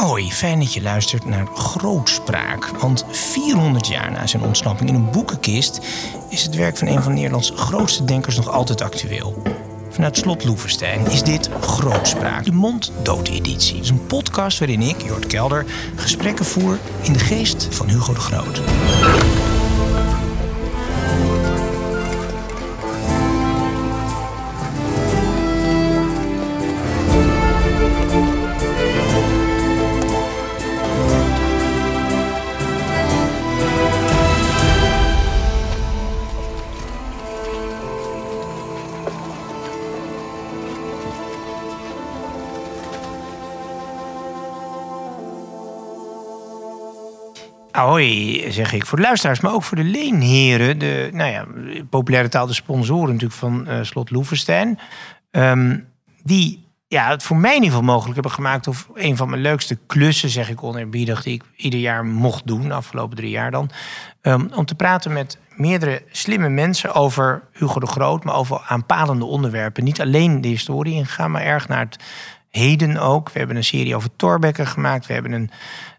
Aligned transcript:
Hoi, 0.00 0.32
fijn 0.32 0.58
dat 0.58 0.74
je 0.74 0.82
luistert 0.82 1.24
naar 1.24 1.46
Grootspraak. 1.46 2.66
Want 2.66 3.04
400 3.10 3.86
jaar 3.86 4.10
na 4.10 4.26
zijn 4.26 4.42
ontsnapping 4.42 4.88
in 4.88 4.94
een 4.94 5.10
boekenkist 5.10 5.80
is 6.28 6.42
het 6.42 6.54
werk 6.54 6.76
van 6.76 6.88
een 6.88 7.02
van 7.02 7.14
Nederlands 7.14 7.52
grootste 7.56 8.04
denkers 8.04 8.36
nog 8.36 8.48
altijd 8.48 8.80
actueel. 8.80 9.42
Vanuit 9.90 10.16
Slot 10.16 10.44
Loevestein 10.44 11.06
is 11.06 11.22
dit 11.22 11.50
Grootspraak, 11.60 12.44
de 12.44 12.52
monddood-editie. 12.52 13.74
Het 13.74 13.84
is 13.84 13.90
een 13.90 14.06
podcast 14.06 14.58
waarin 14.58 14.82
ik, 14.82 15.02
Jort 15.02 15.26
Kelder, 15.26 15.64
gesprekken 15.94 16.44
voer 16.44 16.78
in 17.02 17.12
de 17.12 17.18
geest 17.18 17.68
van 17.70 17.88
Hugo 17.88 18.12
de 18.12 18.20
Groot. 18.20 18.60
Ahoy, 47.76 48.44
zeg 48.50 48.72
ik 48.72 48.86
voor 48.86 48.98
de 48.98 49.04
luisteraars, 49.04 49.40
maar 49.40 49.52
ook 49.52 49.62
voor 49.62 49.76
de 49.76 49.84
leenheren. 49.84 50.78
De, 50.78 51.08
nou 51.12 51.30
ja, 51.30 51.46
populaire 51.90 52.28
taal, 52.28 52.46
de 52.46 52.54
sponsoren 52.54 53.12
natuurlijk 53.12 53.40
van 53.40 53.64
uh, 53.68 53.78
Slot 53.82 54.10
Loevestein. 54.10 54.78
Um, 55.30 55.88
die 56.22 56.64
ja, 56.88 57.10
het 57.10 57.22
voor 57.22 57.36
mij 57.36 57.50
in 57.56 57.62
ieder 57.62 57.78
geval 57.78 57.92
mogelijk 57.92 58.14
hebben 58.14 58.32
gemaakt. 58.32 58.68
Of 58.68 58.88
een 58.94 59.16
van 59.16 59.30
mijn 59.30 59.42
leukste 59.42 59.78
klussen, 59.86 60.28
zeg 60.28 60.50
ik 60.50 60.62
oneerbiedig, 60.62 61.22
die 61.22 61.34
ik 61.34 61.42
ieder 61.56 61.80
jaar 61.80 62.04
mocht 62.04 62.46
doen, 62.46 62.68
de 62.68 62.74
afgelopen 62.74 63.16
drie 63.16 63.30
jaar 63.30 63.50
dan. 63.50 63.70
Um, 64.22 64.50
om 64.54 64.64
te 64.64 64.74
praten 64.74 65.12
met 65.12 65.38
meerdere 65.56 66.02
slimme 66.10 66.48
mensen 66.48 66.94
over 66.94 67.42
Hugo 67.52 67.80
de 67.80 67.86
Groot, 67.86 68.24
maar 68.24 68.34
over 68.34 68.62
aanpalende 68.68 69.24
onderwerpen. 69.24 69.84
Niet 69.84 70.00
alleen 70.00 70.40
de 70.40 70.48
historie 70.48 70.94
ingaan, 70.94 71.30
maar 71.30 71.42
erg 71.42 71.68
naar 71.68 71.84
het 71.84 71.98
heden 72.50 72.96
ook. 72.96 73.30
We 73.32 73.38
hebben 73.38 73.56
een 73.56 73.64
serie 73.64 73.96
over 73.96 74.16
Torbekker 74.16 74.66
gemaakt. 74.66 75.06
We 75.06 75.12
hebben 75.12 75.32
een 75.32 75.50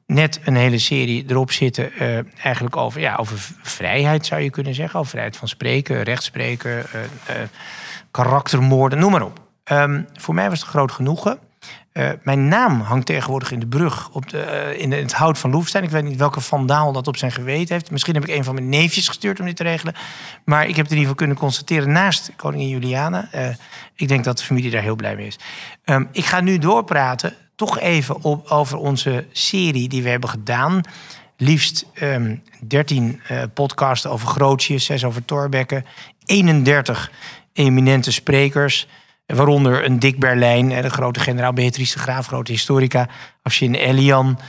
net 0.08 0.40
een 0.44 0.56
hele 0.56 0.78
serie 0.78 1.26
erop 1.28 1.52
zitten. 1.52 1.92
Uh, 2.00 2.18
eigenlijk 2.44 2.76
over, 2.76 3.02
ja, 3.02 3.16
over 3.16 3.38
vrijheid 3.62 4.26
zou 4.26 4.42
je 4.42 4.50
kunnen 4.50 4.74
zeggen. 4.74 5.00
Over 5.00 5.12
vrijheid 5.12 5.38
van 5.38 5.48
spreken, 5.48 6.04
rechtspreken, 6.04 6.72
uh, 6.72 7.02
uh, 7.02 7.42
karaktermoorden, 8.12 9.00
noem 9.00 9.12
maar 9.12 9.22
op. 9.22 9.40
Um, 9.72 10.08
voor 10.14 10.34
mij 10.34 10.50
was 10.50 10.60
het 10.60 10.70
groot 10.70 10.92
genoegen. 10.92 11.40
mijn 12.24 12.48
naam 12.48 12.82
hangt 12.82 13.06
tegenwoordig 13.06 13.52
in 13.52 13.60
de 13.60 13.68
brug 13.68 14.10
op 14.10 14.30
de, 14.30 14.76
in, 14.78 14.92
het 14.92 15.14
hout 15.14 15.38
van 15.38 15.52
Loefstein. 15.52 15.84
Ik 15.84 15.90
weet 15.90 16.04
niet 16.04 16.18
welke 16.18 16.42
vandaal 16.42 16.92
dat 16.92 17.08
op 17.08 17.18
zijn 17.18 17.32
geweten 17.32 17.76
heeft. 17.76 17.92
Misschien 17.92 18.14
heb 18.14 18.24
ik 18.24 18.36
een 18.36 18.44
van 18.44 18.54
mijn 18.54 18.70
neefjes 18.70 19.08
gestuurd 19.08 19.40
om 19.40 19.46
dit 19.46 19.56
te 19.56 19.64
regelen. 19.64 19.96
Maar 20.46 20.68
ik 20.68 20.76
heb 20.76 20.86
het 20.86 20.94
in 20.94 20.98
ieder 20.98 21.00
geval 21.00 21.16
kunnen 21.16 21.38
constateren 21.38 21.92
naast 21.92 22.32
koningin 22.36 22.70
Juliana. 22.70 23.30
ik 23.96 24.08
denk 24.08 24.24
dat 24.24 24.38
de 24.38 24.44
familie 24.44 24.72
daar 24.72 24.82
heel 24.82 24.96
blij 24.96 25.16
mee 25.16 25.28
is. 25.28 25.40
Um, 25.86 26.10
ik 26.12 26.26
ga 26.26 26.42
nu 26.42 26.58
doorpraten 26.58 27.36
toch 27.58 27.80
even 27.80 28.24
op, 28.24 28.48
over 28.48 28.78
onze 28.78 29.26
serie 29.32 29.90
die 29.90 30.04
we 30.04 30.10
hebben 30.10 30.30
gedaan. 30.30 30.82
Liefst 31.38 31.86
um, 32.02 32.44
13 32.68 33.22
uh, 33.32 33.44
over 34.12 34.28
Grootjes, 34.28 34.86
6 34.86 35.04
over 35.04 35.26
Torbekken, 35.26 35.86
31 36.26 37.12
eminente 37.54 38.12
sprekers. 38.12 38.88
Waaronder 39.26 39.86
een 39.86 40.00
Dick 40.00 40.20
Berlijn, 40.20 40.70
de 40.70 40.90
grote 40.90 41.20
generaal 41.20 41.54
Beatrice 41.54 41.94
de 41.94 42.00
Graaf, 42.00 42.28
grote 42.28 42.52
historica, 42.52 43.08
Afshin 43.42 43.74
Elian. 43.74 44.40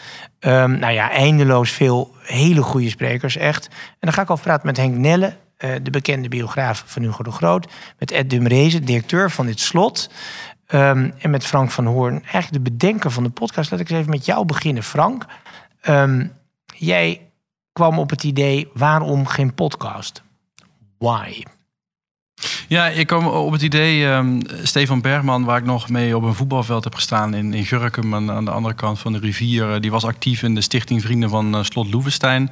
Um, 0.40 0.78
nou 0.78 0.92
ja, 0.92 1.10
eindeloos 1.10 1.70
veel 1.70 2.14
hele 2.22 2.62
goede 2.62 2.88
sprekers, 2.88 3.36
echt. 3.36 3.66
En 3.66 3.74
dan 4.00 4.12
ga 4.12 4.22
ik 4.22 4.30
over 4.30 4.44
praten 4.44 4.66
met 4.66 4.76
Henk 4.76 4.96
Nelle, 4.96 5.36
uh, 5.58 5.70
de 5.82 5.90
bekende 5.90 6.28
biograaf 6.28 6.82
van 6.86 7.02
Hugo 7.02 7.22
de 7.22 7.30
Groot. 7.30 7.66
Met 7.98 8.10
Ed 8.10 8.30
Dumrezen, 8.30 8.84
directeur 8.84 9.30
van 9.30 9.46
dit 9.46 9.60
slot. 9.60 10.10
Um, 10.74 11.12
en 11.18 11.30
met 11.30 11.46
Frank 11.46 11.70
van 11.70 11.86
Hoorn, 11.86 12.22
eigenlijk 12.22 12.52
de 12.52 12.70
bedenker 12.70 13.10
van 13.10 13.22
de 13.22 13.30
podcast. 13.30 13.70
Laat 13.70 13.80
ik 13.80 13.90
eens 13.90 13.98
even 13.98 14.10
met 14.10 14.24
jou 14.24 14.44
beginnen, 14.44 14.82
Frank. 14.82 15.26
Um, 15.88 16.32
jij 16.76 17.30
kwam 17.72 17.98
op 17.98 18.10
het 18.10 18.24
idee, 18.24 18.68
waarom 18.74 19.26
geen 19.26 19.54
podcast? 19.54 20.22
Why? 20.98 21.42
Ja, 22.68 22.86
ik 22.86 23.06
kwam 23.06 23.26
op 23.26 23.52
het 23.52 23.62
idee, 23.62 24.06
um, 24.06 24.40
Stefan 24.62 25.00
Bergman, 25.00 25.44
waar 25.44 25.58
ik 25.58 25.64
nog 25.64 25.88
mee 25.88 26.16
op 26.16 26.22
een 26.22 26.34
voetbalveld 26.34 26.84
heb 26.84 26.94
gestaan 26.94 27.34
in, 27.34 27.54
in 27.54 27.64
Gurkum, 27.64 28.14
aan, 28.14 28.44
de 28.44 28.50
andere 28.50 28.74
kant 28.74 28.98
van 28.98 29.12
de 29.12 29.18
rivier, 29.18 29.74
uh, 29.74 29.80
die 29.80 29.90
was 29.90 30.04
actief 30.04 30.42
in 30.42 30.54
de 30.54 30.60
Stichting 30.60 31.02
Vrienden 31.02 31.30
van 31.30 31.54
uh, 31.54 31.62
Slot 31.62 31.92
Loevestein 31.92 32.50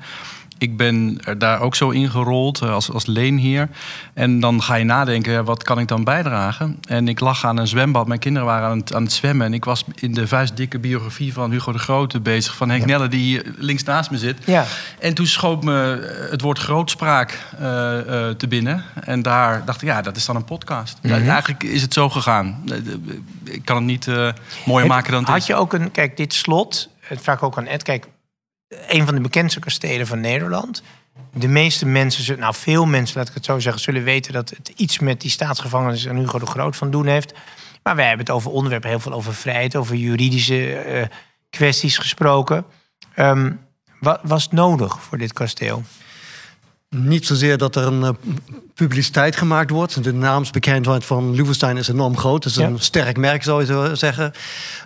ik 0.59 0.77
ben 0.77 1.19
er 1.25 1.39
daar 1.39 1.61
ook 1.61 1.75
zo 1.75 1.91
ingerold 1.91 2.61
eh, 2.61 2.73
als, 2.73 2.91
als 2.91 3.07
leenheer. 3.07 3.69
En 4.15 4.41
dan 4.41 4.63
ga 4.63 4.75
je 4.75 4.85
nadenken, 4.85 5.45
wat 5.45 5.63
kan 5.63 5.79
ik 5.79 5.89
dan 5.89 6.05
bijdragen? 6.05 6.79
En 6.89 7.09
ik 7.09 7.21
lag 7.21 7.45
aan 7.45 7.57
een 7.57 7.67
zwembad. 7.67 8.07
Mijn 8.07 8.21
kinderen 8.21 8.49
waren 8.49 8.69
aan 8.69 8.79
het, 8.79 8.95
aan 8.95 9.03
het 9.03 9.13
zwemmen. 9.13 9.47
En 9.47 9.55
ik 9.55 9.65
was 9.65 9.85
in 9.95 10.15
de 10.15 10.29
vuistdikke 10.29 10.79
biografie 10.79 11.33
van 11.33 11.51
Hugo 11.51 11.73
de 11.73 11.79
Grote 11.79 12.21
bezig. 12.21 12.57
Van 12.57 12.69
Henk 12.69 12.81
ja. 12.81 12.87
Nelle, 12.87 13.09
die 13.09 13.21
hier 13.21 13.55
links 13.57 13.83
naast 13.83 14.11
me 14.11 14.19
zit. 14.19 14.39
Ja. 14.45 14.65
En 14.99 15.15
toen 15.15 15.27
schoot 15.27 15.65
me 15.65 16.09
het 16.31 16.41
woord 16.41 16.59
grootspraak 16.59 17.39
uh, 17.61 17.67
uh, 17.67 18.29
te 18.29 18.49
binnen. 18.49 18.85
En 19.05 19.23
daar 19.23 19.65
dacht 19.65 19.83
ik, 19.83 19.89
ja, 19.89 20.03
dat 20.03 20.17
is 20.17 20.27
dan 20.27 20.37
een 20.37 20.45
podcast. 20.45 20.99
Mm 21.03 21.11
-hmm. 21.11 21.29
Eigenlijk 21.29 21.63
is 21.63 21.83
het 21.83 21.93
zo 21.93 22.09
gegaan. 22.09 22.65
Ik 23.45 23.65
kan 23.65 23.77
het 23.77 23.85
niet 23.85 24.11
mooier 24.65 24.89
maken 24.89 25.11
dan 25.11 25.21
het 25.21 25.29
Had 25.29 25.39
is. 25.39 25.47
je 25.47 25.55
ook 25.55 25.73
een, 25.73 25.91
kijk, 25.91 26.17
dit 26.17 26.35
slot... 26.35 26.89
Het 27.01 27.21
vraag 27.23 27.43
ook 27.43 27.59
aan 27.59 27.67
Ed. 27.67 27.83
Kijk, 27.83 28.07
een 28.69 29.05
van 29.07 29.15
de 29.15 29.21
bekendste 29.21 29.61
kastelen 29.61 30.07
van 30.07 30.21
Nederland. 30.21 30.83
De 31.33 31.49
meeste 31.49 31.87
mensen, 31.87 32.39
nou 32.39 32.55
veel 32.55 32.87
mensen, 32.87 33.19
laat 33.19 33.29
ik 33.29 33.35
het 33.35 33.45
zo 33.45 33.59
zeggen, 33.59 33.83
zullen 33.83 34.03
weten 34.03 34.33
dat 34.33 34.51
het 34.51 34.73
iets 34.77 34.99
met 34.99 35.21
die 35.21 35.31
staatsgevangenis 35.31 36.05
en 36.05 36.17
Hugo 36.17 36.39
de 36.39 36.47
Groot 36.47 36.77
van 36.77 36.91
doen 36.91 37.07
heeft. 37.07 37.35
Maar 37.83 37.97
wij 37.97 38.07
hebben 38.09 38.27
het 38.27 38.35
over 38.35 38.51
onderwerpen, 38.51 38.91
heel 38.91 39.01
veel 39.01 39.13
over 39.13 39.35
vrijheid, 39.35 39.77
over 39.77 39.97
juridische 39.97 40.87
uh, 40.87 41.03
kwesties 41.51 41.99
gesproken. 41.99 42.65
Um, 43.17 43.61
wat 44.01 44.21
was 44.23 44.49
nodig 44.51 45.03
voor 45.03 45.19
dit 45.19 45.33
kasteel? 45.33 45.83
Niet 46.89 47.27
zozeer 47.27 47.59
dat 47.59 47.77
er 47.77 47.87
een 47.87 48.01
uh, 48.01 48.09
publiciteit 48.75 49.37
gemaakt 49.37 49.71
wordt. 49.71 50.05
De 50.05 50.13
naamsbekendheid 50.13 51.05
van 51.05 51.37
Loevestein 51.37 51.77
is 51.77 51.89
enorm 51.89 52.17
groot. 52.17 52.45
Het 52.45 52.53
is 52.53 52.59
een 52.59 52.81
sterk 52.81 53.17
merk, 53.17 53.43
zou 53.43 53.61
je 53.61 53.67
zo 53.67 53.95
zeggen. 53.95 54.33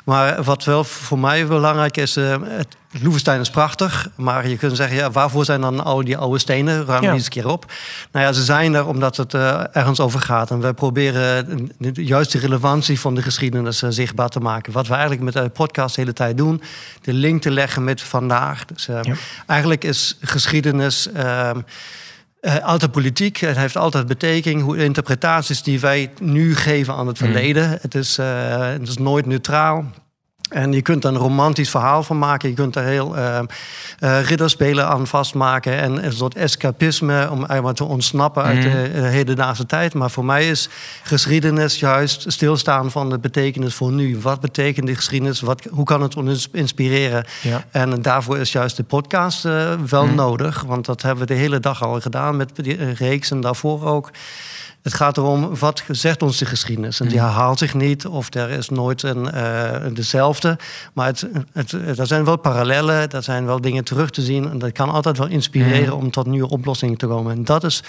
Maar 0.05 0.43
wat 0.43 0.65
wel 0.65 0.85
voor 0.85 1.19
mij 1.19 1.47
belangrijk 1.47 1.97
is... 1.97 2.17
Uh, 2.17 2.37
het, 2.43 2.77
Loevestein 2.93 3.41
is 3.41 3.51
prachtig, 3.51 4.09
maar 4.17 4.49
je 4.49 4.57
kunt 4.57 4.77
zeggen... 4.77 4.97
Ja, 4.97 5.11
waarvoor 5.11 5.45
zijn 5.45 5.61
dan 5.61 5.85
al 5.85 6.05
die 6.05 6.17
oude 6.17 6.39
stenen? 6.39 6.85
Ruim 6.85 7.03
ja. 7.03 7.13
eens 7.13 7.25
een 7.25 7.31
keer 7.31 7.49
op. 7.49 7.73
Nou 8.13 8.27
ja, 8.27 8.33
ze 8.33 8.45
zijn 8.45 8.75
er 8.75 8.87
omdat 8.87 9.17
het 9.17 9.35
uh, 9.35 9.77
ergens 9.77 10.01
over 10.01 10.21
gaat. 10.21 10.51
En 10.51 10.61
wij 10.61 10.73
proberen 10.73 11.71
juist 11.93 12.33
de 12.33 12.39
relevantie 12.39 13.01
van 13.01 13.15
de 13.15 13.23
geschiedenis 13.23 13.83
uh, 13.83 13.91
zichtbaar 13.91 14.29
te 14.29 14.41
maken. 14.41 14.73
Wat 14.73 14.87
we 14.87 14.93
eigenlijk 14.93 15.23
met 15.23 15.33
de 15.33 15.49
podcast 15.49 15.95
de 15.95 16.01
hele 16.01 16.13
tijd 16.13 16.37
doen... 16.37 16.63
de 17.03 17.13
link 17.13 17.43
te 17.43 17.51
leggen 17.51 17.85
met 17.85 18.03
vandaag. 18.03 18.65
Dus 18.65 18.87
ja. 18.87 19.03
eigenlijk 19.47 19.85
is 19.85 20.19
geschiedenis... 20.21 21.13
ehm, 21.13 21.61
Uh, 22.41 22.59
altijd 22.59 22.91
politiek, 22.91 23.37
het 23.37 23.57
heeft 23.57 23.77
altijd 23.77 24.07
betekening. 24.07 24.63
Hoe 24.63 24.77
de 24.77 24.85
interpretaties 24.85 25.63
die 25.63 25.81
wij 25.81 26.11
nu 26.21 26.57
geven 26.57 26.95
aan 26.95 27.07
het 27.07 27.19
verleden. 27.19 27.69
Mm. 27.69 27.79
Het, 27.81 27.95
is, 27.95 28.19
uh, 28.19 28.67
het 28.67 28.89
is 28.89 28.97
nooit 28.97 29.27
neutraal. 29.27 29.85
En 30.51 30.73
je 30.73 30.83
kunt 30.83 31.05
er 31.05 31.11
een 31.11 31.17
romantisch 31.17 31.71
verhaal 31.71 32.03
van 32.03 32.19
maken. 32.19 32.49
Je 32.49 32.55
kunt 32.55 32.77
er 32.77 32.85
heel 32.85 33.17
uh, 33.17 33.39
uh, 34.01 34.23
ridderspelen 34.23 34.87
aan 34.87 35.07
vastmaken. 35.07 35.79
En 35.79 36.05
een 36.05 36.13
soort 36.13 36.35
escapisme 36.35 37.31
om 37.31 37.45
eigenlijk 37.45 37.79
te 37.79 37.85
ontsnappen 37.85 38.43
uit 38.43 38.57
mm. 38.57 38.63
de 38.63 38.91
uh, 38.95 39.03
hedendaagse 39.03 39.67
tijd. 39.67 39.95
Maar 39.95 40.11
voor 40.11 40.25
mij 40.25 40.49
is 40.49 40.69
geschiedenis 41.03 41.79
juist 41.79 42.33
stilstaan 42.33 42.91
van 42.91 43.11
de 43.11 43.19
betekenis 43.19 43.75
voor 43.75 43.93
nu. 43.93 44.19
Wat 44.21 44.41
betekent 44.41 44.87
die 44.87 44.97
geschiedenis? 44.97 45.41
Wat, 45.41 45.67
hoe 45.71 45.85
kan 45.85 46.03
het 46.03 46.17
ons 46.17 46.49
inspireren? 46.53 47.25
Ja. 47.43 47.65
En 47.71 48.03
daarvoor 48.03 48.39
is 48.39 48.53
juist 48.53 48.77
de 48.77 48.85
podcast 48.85 49.43
wel 49.89 50.07
mm. 50.07 50.15
nodig. 50.15 50.63
Want 50.63 50.87
dat 50.87 51.03
hebben 51.03 51.27
we 51.27 51.35
de 51.35 51.41
hele 51.41 51.61
dag 51.61 51.83
al 51.83 52.01
gedaan 52.01 52.37
met 52.37 52.51
die 52.55 52.93
reeks 52.93 53.31
en 53.31 53.41
daarvoor 53.41 53.85
ook. 53.85 54.11
Het 54.83 54.95
gaat 54.95 55.17
erom, 55.17 55.57
wat 55.59 55.83
zegt 55.89 56.23
ons 56.23 56.39
de 56.39 56.45
geschiedenis? 56.45 57.01
En 57.01 57.09
die 57.09 57.19
herhaalt 57.19 57.59
zich 57.59 57.75
niet, 57.75 58.07
of 58.07 58.35
er 58.35 58.51
is 58.51 58.69
nooit 58.69 59.03
een, 59.03 59.29
uh, 59.35 59.77
dezelfde. 59.93 60.59
Maar 60.93 61.07
het, 61.07 61.27
het, 61.53 61.73
er 61.73 62.07
zijn 62.07 62.25
wel 62.25 62.37
parallellen, 62.37 63.11
er 63.11 63.23
zijn 63.23 63.47
wel 63.47 63.61
dingen 63.61 63.85
terug 63.85 64.11
te 64.11 64.23
zien. 64.23 64.51
En 64.51 64.59
dat 64.59 64.73
kan 64.73 64.91
altijd 64.91 65.19
wel 65.19 65.27
inspireren 65.27 65.97
om 65.97 66.11
tot 66.11 66.27
nieuwe 66.27 66.49
oplossingen 66.49 66.97
te 66.97 67.07
komen. 67.07 67.37
En 67.37 67.45
dat 67.45 67.65
is 67.65 67.83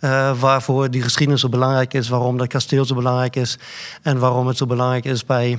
uh, 0.00 0.40
waarvoor 0.40 0.90
die 0.90 1.02
geschiedenis 1.02 1.40
zo 1.40 1.48
belangrijk 1.48 1.94
is, 1.94 2.08
waarom 2.08 2.38
dat 2.38 2.46
kasteel 2.46 2.84
zo 2.84 2.94
belangrijk 2.94 3.36
is. 3.36 3.58
En 4.02 4.18
waarom 4.18 4.46
het 4.46 4.56
zo 4.56 4.66
belangrijk 4.66 5.04
is 5.04 5.24
bij 5.24 5.58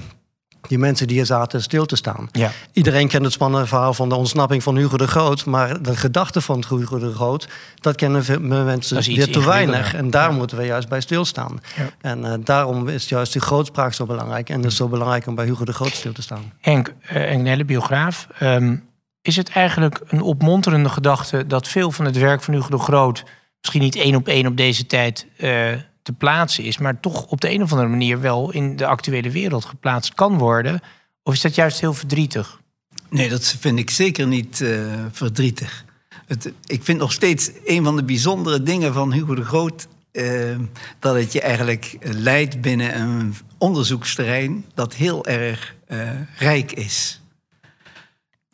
die 0.67 0.77
mensen 0.77 1.07
die 1.07 1.15
hier 1.15 1.25
zaten 1.25 1.61
stil 1.61 1.85
te 1.85 1.95
staan. 1.95 2.27
Ja. 2.31 2.51
Iedereen 2.71 3.07
kent 3.07 3.23
het 3.23 3.33
spannende 3.33 3.67
verhaal 3.67 3.93
van 3.93 4.09
de 4.09 4.15
ontsnapping 4.15 4.63
van 4.63 4.75
Hugo 4.77 4.97
de 4.97 5.07
Groot. 5.07 5.45
Maar 5.45 5.81
de 5.81 5.95
gedachte 5.95 6.41
van 6.41 6.63
Hugo 6.69 6.99
de 6.99 7.13
Groot, 7.13 7.47
dat 7.75 7.95
kennen 7.95 8.23
veel 8.23 8.39
mensen 8.39 9.01
weer 9.03 9.31
te 9.31 9.45
weinig. 9.45 9.93
En 9.93 10.09
daar 10.09 10.29
Ja. 10.29 10.35
moeten 10.37 10.57
we 10.57 10.65
juist 10.65 10.89
bij 10.89 11.01
stilstaan. 11.01 11.61
En 12.01 12.25
eh, 12.25 12.33
daarom 12.43 12.87
is 12.87 13.09
juist 13.09 13.33
die 13.33 13.41
grootspraak 13.41 13.93
zo 13.93 14.05
belangrijk. 14.05 14.49
En 14.49 14.55
het 14.57 14.65
is 14.65 14.75
zo 14.75 14.87
belangrijk 14.87 15.27
om 15.27 15.35
bij 15.35 15.45
Hugo 15.45 15.65
de 15.65 15.73
Groot 15.73 15.93
stil 15.93 16.13
te 16.13 16.21
staan. 16.21 16.53
Henk, 16.59 16.93
uh, 17.13 17.35
Nelle, 17.35 17.65
biograaf. 17.65 18.27
ehm, 18.39 18.75
is 19.21 19.35
het 19.35 19.49
eigenlijk 19.49 19.99
een 20.07 20.21
opmonterende 20.21 20.89
gedachte 20.89 21.47
dat 21.47 21.67
veel 21.67 21.91
van 21.91 22.05
het 22.05 22.17
werk 22.17 22.41
van 22.43 22.53
Hugo 22.53 22.69
de 22.69 22.77
Groot 22.77 23.23
misschien 23.61 23.81
niet 23.81 23.95
één 23.95 24.15
op 24.15 24.27
één 24.27 24.47
op 24.47 24.57
deze 24.57 24.85
tijd 24.85 25.27
eh, 25.37 25.67
te 26.03 26.13
plaatsen 26.13 26.63
is, 26.63 26.77
maar 26.77 26.99
toch 26.99 27.25
op 27.25 27.41
de 27.41 27.51
een 27.51 27.61
of 27.61 27.71
andere 27.71 27.89
manier 27.89 28.21
wel 28.21 28.51
in 28.51 28.75
de 28.75 28.85
actuele 28.85 29.29
wereld 29.29 29.65
geplaatst 29.65 30.13
kan 30.13 30.37
worden? 30.37 30.81
Of 31.23 31.33
is 31.33 31.41
dat 31.41 31.55
juist 31.55 31.79
heel 31.79 31.93
verdrietig? 31.93 32.61
Nee, 33.09 33.29
dat 33.29 33.55
vind 33.59 33.79
ik 33.79 33.89
zeker 33.89 34.27
niet 34.27 34.61
eh, 34.61 35.05
verdrietig. 35.11 35.85
Het, 36.25 36.53
ik 36.65 36.83
vind 36.83 36.99
nog 36.99 37.11
steeds 37.11 37.51
een 37.65 37.83
van 37.83 37.95
de 37.95 38.03
bijzondere 38.03 38.63
dingen 38.63 38.93
van 38.93 39.13
Hugo 39.13 39.35
de 39.35 39.45
Groot. 39.45 39.87
eh, 40.11 40.55
dat 40.99 41.15
het 41.15 41.33
je 41.33 41.41
eigenlijk 41.41 41.97
leidt 42.01 42.61
binnen 42.61 42.99
een 42.99 43.35
onderzoeksterrein 43.57 44.65
dat 44.73 44.93
heel 44.93 45.25
erg 45.25 45.75
eh, 45.87 46.09
rijk 46.37 46.71
is. 46.71 47.21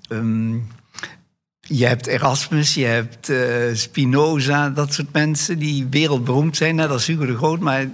Ehm, 0.08 0.58
je 1.70 1.86
hebt 1.86 2.08
Erasmus, 2.08 2.74
je 2.74 2.86
hebt 2.86 3.30
eh, 3.30 3.40
Spinoza, 3.74 4.70
dat 4.70 4.94
soort 4.94 5.14
mensen 5.14 5.60
die 5.60 5.88
wereldberoemd 5.90 6.58
zijn, 6.58 6.76
net 6.76 6.90
als 6.90 7.06
Hugo 7.06 7.26
de 7.26 7.38
Groot. 7.38 7.60
Maar 7.60 7.88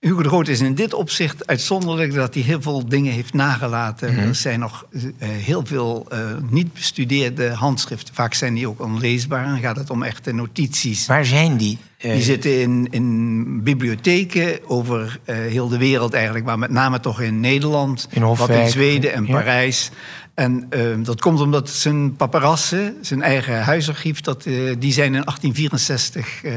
Hugo 0.00 0.22
de 0.22 0.28
Groot 0.28 0.48
is 0.48 0.60
in 0.60 0.74
dit 0.74 0.94
opzicht 0.94 1.46
uitzonderlijk 1.46 2.14
dat 2.14 2.34
hij 2.34 2.42
heel 2.42 2.62
veel 2.62 2.88
dingen 2.88 3.12
heeft 3.12 3.34
nagelaten. 3.34 4.18
Er 4.18 4.34
zijn 4.34 4.58
nog 4.60 4.86
eh, 4.92 5.28
heel 5.28 5.66
veel 5.66 6.06
eh, 6.08 6.18
niet 6.50 6.72
bestudeerde 6.72 7.50
handschriften. 7.50 8.14
Vaak 8.14 8.34
zijn 8.34 8.54
die 8.54 8.68
ook 8.68 8.80
onleesbaar 8.80 9.44
en 9.44 9.58
gaat 9.58 9.76
het 9.76 9.90
om 9.90 10.02
echte 10.02 10.32
notities. 10.32 11.06
Waar 11.06 11.24
zijn 11.24 11.56
die? 11.56 11.78
Die 11.98 12.22
zitten 12.22 12.60
in, 12.60 12.88
in 12.90 13.62
bibliotheken 13.62 14.58
over 14.66 15.18
heel 15.24 15.68
de 15.68 15.78
wereld 15.78 16.12
eigenlijk, 16.12 16.44
maar 16.44 16.58
met 16.58 16.70
name 16.70 17.00
toch 17.00 17.20
in 17.20 17.40
Nederland, 17.40 18.08
In 18.10 18.22
wat 18.22 18.48
in 18.48 18.68
Zweden 18.68 19.12
en 19.12 19.26
Ja. 19.26 19.90
En 20.34 20.66
eh, 20.70 20.80
dat 21.02 21.20
komt 21.20 21.40
omdat 21.40 21.70
zijn 21.70 22.16
paparassen, 22.16 22.96
zijn 23.00 23.22
eigen 23.22 23.62
huisarchief, 23.62 24.20
dat, 24.20 24.44
eh, 24.46 24.74
die 24.78 24.92
zijn 24.92 25.14
in 25.14 25.24
1864 25.24 26.42
eh 26.44 26.54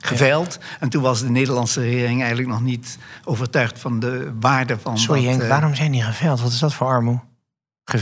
geveild. 0.00 0.58
En 0.80 0.88
toen 0.88 1.02
was 1.02 1.20
de 1.20 1.30
Nederlandse 1.30 1.80
regering 1.80 2.18
eigenlijk 2.18 2.48
nog 2.48 2.62
niet 2.62 2.98
overtuigd 3.24 3.78
van 3.78 4.00
de 4.00 4.32
waarde 4.40 4.78
van 4.78 4.98
Sorry 4.98 5.20
dat, 5.20 5.30
Henk, 5.30 5.42
eh, 5.42 5.48
waarom 5.48 5.74
zijn 5.74 5.92
die 5.92 6.02
geveld? 6.02 6.40
Wat 6.40 6.52
is 6.52 6.58
dat 6.58 6.74
voor 6.74 6.86
armoe? 6.86 7.20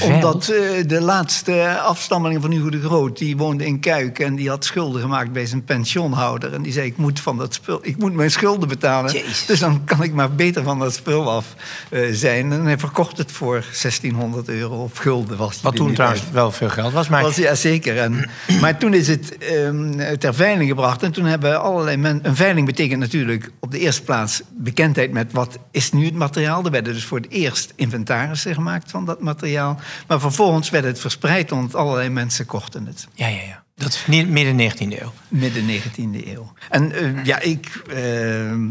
Omdat 0.03 0.49
eh, 0.49 0.87
de 0.87 1.01
laatste 1.01 1.79
afstammeling 1.79 2.43
van 2.43 2.51
Hugo 2.51 2.71
de 2.71 2.81
Groot, 2.81 3.19
die 3.19 3.37
woonde 3.37 3.67
in 3.67 3.81
Kuik 3.81 4.19
en 4.19 4.35
die 4.35 4.49
had 4.49 4.65
schulden 4.65 5.01
gemaakt 5.01 5.33
bij 5.33 5.47
zijn 5.47 5.65
pensioenhouder. 5.65 6.55
En 6.55 6.63
die 6.63 6.73
zei: 6.73 6.87
Ik 6.87 6.97
moet, 6.97 7.21
van 7.21 7.37
dat 7.37 7.55
spul, 7.55 7.79
ik 7.83 7.99
moet 7.99 8.13
mijn 8.13 8.31
schulden 8.31 8.69
betalen. 8.69 9.13
Jezus. 9.13 9.47
Dus 9.47 9.59
dan 9.59 9.85
kan 9.85 10.03
ik 10.03 10.13
maar 10.13 10.33
beter 10.33 10.63
van 10.63 10.79
dat 10.79 10.95
spul 10.95 11.31
af 11.31 11.55
eh, 11.91 12.01
zijn. 12.13 12.53
En 12.53 12.65
hij 12.65 12.79
verkocht 12.79 13.19
het 13.19 13.33
voor 13.33 13.61
1600 13.61 14.49
euro 14.49 14.83
of 14.83 14.97
gulden. 14.97 15.37
Was 15.37 15.61
Wat 15.63 15.77
toen 15.77 15.95
trouwens 15.95 16.23
wel 16.33 16.53
veel 16.53 16.69
geld 16.69 16.93
was. 16.93 17.09
Maar 17.09 17.23
Was, 17.23 17.37
ja, 17.37 17.55
zeker. 17.55 17.99
En, 17.99 18.31
maar 18.61 18.79
toen 18.79 18.95
is 18.95 19.09
het 19.09 19.39
ehm, 19.39 20.19
ter 20.19 20.35
veiling 20.35 20.69
gebracht. 20.69 21.03
En 21.03 21.13
toen 21.13 21.25
hebben 21.25 21.63
allerlei 21.63 21.97
mensen... 21.97 22.27
Een 22.27 22.37
veiling 22.37 22.67
betekent 22.67 23.01
natuurlijk 23.01 23.51
op 23.61 23.71
de 23.71 23.79
eerste 23.79 24.03
plaats 24.03 24.43
bekendheid 24.51 25.13
met 25.13 25.33
wat 25.33 25.59
is 25.71 25.93
nu 25.93 26.05
het 26.05 26.15
materiaal. 26.15 26.65
Er 26.65 26.71
werden 26.71 26.93
dus 26.93 27.05
voor 27.05 27.19
het 27.19 27.31
eerst 27.31 27.73
inventarissen 27.77 28.55
gemaakt 28.55 28.91
van 28.91 29.05
dat 29.05 29.21
materiaal. 29.21 29.78
Maar 30.07 30.21
vervolgens 30.21 30.71
werd 30.71 30.85
het 30.85 31.01
verspreid, 31.01 31.51
want 31.51 31.75
allerlei 31.75 32.09
mensen 32.09 32.47
kochten 32.47 32.87
het. 32.87 33.09
ja, 33.15 33.27
ja, 33.27 33.43
ja. 33.43 33.67
Dat 33.75 33.89
is 33.89 34.07
midden 34.07 34.71
19e 34.71 35.01
eeuw. 35.01 35.13
Midden 35.29 35.69
19e 35.69 36.27
eeuw. 36.27 36.53
En 36.71 36.93
eh, 36.93 37.25
ja, 37.25 37.41
ik 37.41 37.83
ehm, 37.91 38.67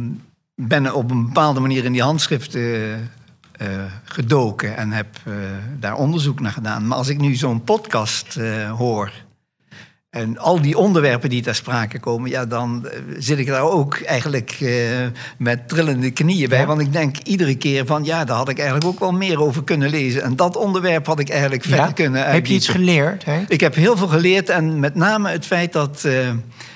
ben 0.56 0.94
op 0.94 1.12
een 1.12 1.25
bepaalde 1.25 1.59
manier 1.59 1.86
in 1.86 1.92
die 1.92 2.01
handschriften 2.01 3.09
eh, 3.57 3.68
gedoken 4.04 4.77
en 4.77 4.92
heb 4.92 5.07
eh, 5.25 5.33
daar 5.80 5.95
onderzoek 5.95 6.39
naar 6.39 6.51
gedaan. 6.51 6.88
Maar 6.88 6.98
als 6.98 7.07
ik 7.07 7.18
nu 7.18 7.36
zo'n 7.36 7.63
podcast 7.63 8.38
eh, 8.38 8.71
hoor 8.71 9.12
en 10.09 10.38
al 10.38 10.62
die 10.62 10.77
onderwerpen 10.77 11.30
die 11.30 11.42
ter 11.42 11.56
sprake 11.56 12.00
komen, 12.00 12.30
ja, 12.30 12.45
dan 12.45 12.88
eh, 12.88 13.00
zit 13.18 13.38
ik 13.38 13.48
daar 13.48 13.62
ook 13.62 14.01
eigenlijk 14.01 14.57
eh, 14.62 14.71
met 15.38 15.69
trillende 15.69 16.12
knieën 16.12 16.50
bij. 16.50 16.59
Ja. 16.59 16.65
Want 16.65 16.81
ik 16.81 16.94
denk 16.94 17.18
iedere 17.18 17.56
keer 17.56 17.86
van 17.86 18.04
ja, 18.04 18.25
daar 18.25 18.38
had 18.38 18.50
ik 18.50 18.57
eigenlijk 18.57 18.88
ook 18.88 19.00
wel 19.00 19.12
meer 19.12 19.42
over 19.42 19.63
kunnen 19.63 19.89
lezen. 19.89 20.24
En 20.24 20.36
dat 20.36 20.56
onderwerp 20.56 21.06
had 21.06 21.19
ik 21.19 21.30
eigenlijk 21.30 21.63
verder 21.63 21.86
Ja? 21.86 21.92
kunnen 21.92 22.31
Heb 22.31 22.45
je 22.45 22.54
iets 22.54 22.69
geleerd, 22.69 23.25
Henk? 23.25 23.50
Ik 23.50 23.59
heb 23.59 23.75
heel 23.75 23.98
veel 23.98 24.07
geleerd 24.07 24.50
en 24.50 24.80
met 24.80 24.95
name 24.95 25.30
het 25.30 25.45
feit 25.45 25.74
dat... 25.74 26.04
eh, 26.06 26.30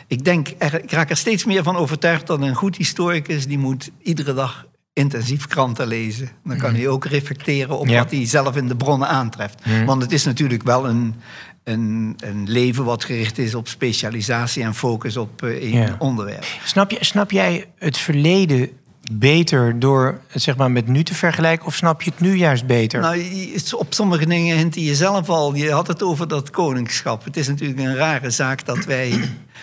ik 0.07 0.23
denk, 0.25 0.47
ik 0.81 0.91
raak 0.91 1.09
er 1.09 1.17
steeds 1.17 1.45
meer 1.45 1.63
van 1.63 1.75
overtuigd 1.75 2.27
dat 2.27 2.41
een 2.41 2.55
goed 2.55 2.75
historicus... 2.75 3.47
die 3.47 3.57
moet 3.57 3.91
iedere 4.01 4.33
dag 4.33 4.65
intensief 4.93 5.47
kranten 5.47 5.87
lezen. 5.87 6.29
Dan 6.43 6.57
kan 6.57 6.75
hij 6.75 6.87
ook 6.87 7.05
reflecteren 7.05 7.79
op 7.79 7.87
Ja. 7.87 7.99
wat 7.99 8.11
hij 8.11 8.25
zelf 8.27 8.55
in 8.55 8.67
de 8.67 8.75
bronnen 8.75 9.07
aantreft. 9.07 9.61
Want 9.85 10.01
het 10.01 10.11
is 10.11 10.25
natuurlijk 10.25 10.63
wel 10.63 10.87
een, 10.87 11.15
een, 11.63 12.15
een 12.23 12.49
leven 12.49 12.83
wat 12.83 13.03
gericht 13.03 13.37
is 13.37 13.55
op 13.55 13.67
specialisatie... 13.67 14.63
en 14.63 14.75
focus 14.75 15.17
op 15.17 15.43
eh, 15.43 15.49
één 15.49 15.71
Ja. 15.71 15.95
onderwerp. 15.99 16.45
Snap, 16.65 16.91
je, 16.91 16.97
snap 16.99 17.31
jij 17.31 17.65
het 17.77 17.97
verleden 17.97 18.69
beter 19.11 19.79
door 19.79 20.21
het 20.27 20.41
zeg 20.41 20.55
maar 20.57 20.71
met 20.71 20.87
nu 20.87 21.03
te 21.03 21.13
vergelijken? 21.13 21.65
Of 21.67 21.75
snap 21.75 22.01
je 22.01 22.09
het 22.09 22.19
nu 22.19 22.35
juist 22.35 22.65
beter? 22.65 23.01
Nou, 23.01 23.25
op 23.77 23.93
sommige 23.93 24.25
dingen 24.25 24.57
hint 24.57 24.75
je 24.75 24.95
zelf 24.95 25.29
al. 25.29 25.55
Je 25.55 25.71
had 25.71 25.87
het 25.87 26.03
over 26.03 26.27
dat 26.27 26.49
koningschap. 26.49 27.23
Het 27.23 27.37
is 27.37 27.47
natuurlijk 27.47 27.79
een 27.79 27.95
rare 27.95 28.29
zaak 28.29 28.65
dat 28.65 28.85
wij 28.85 29.19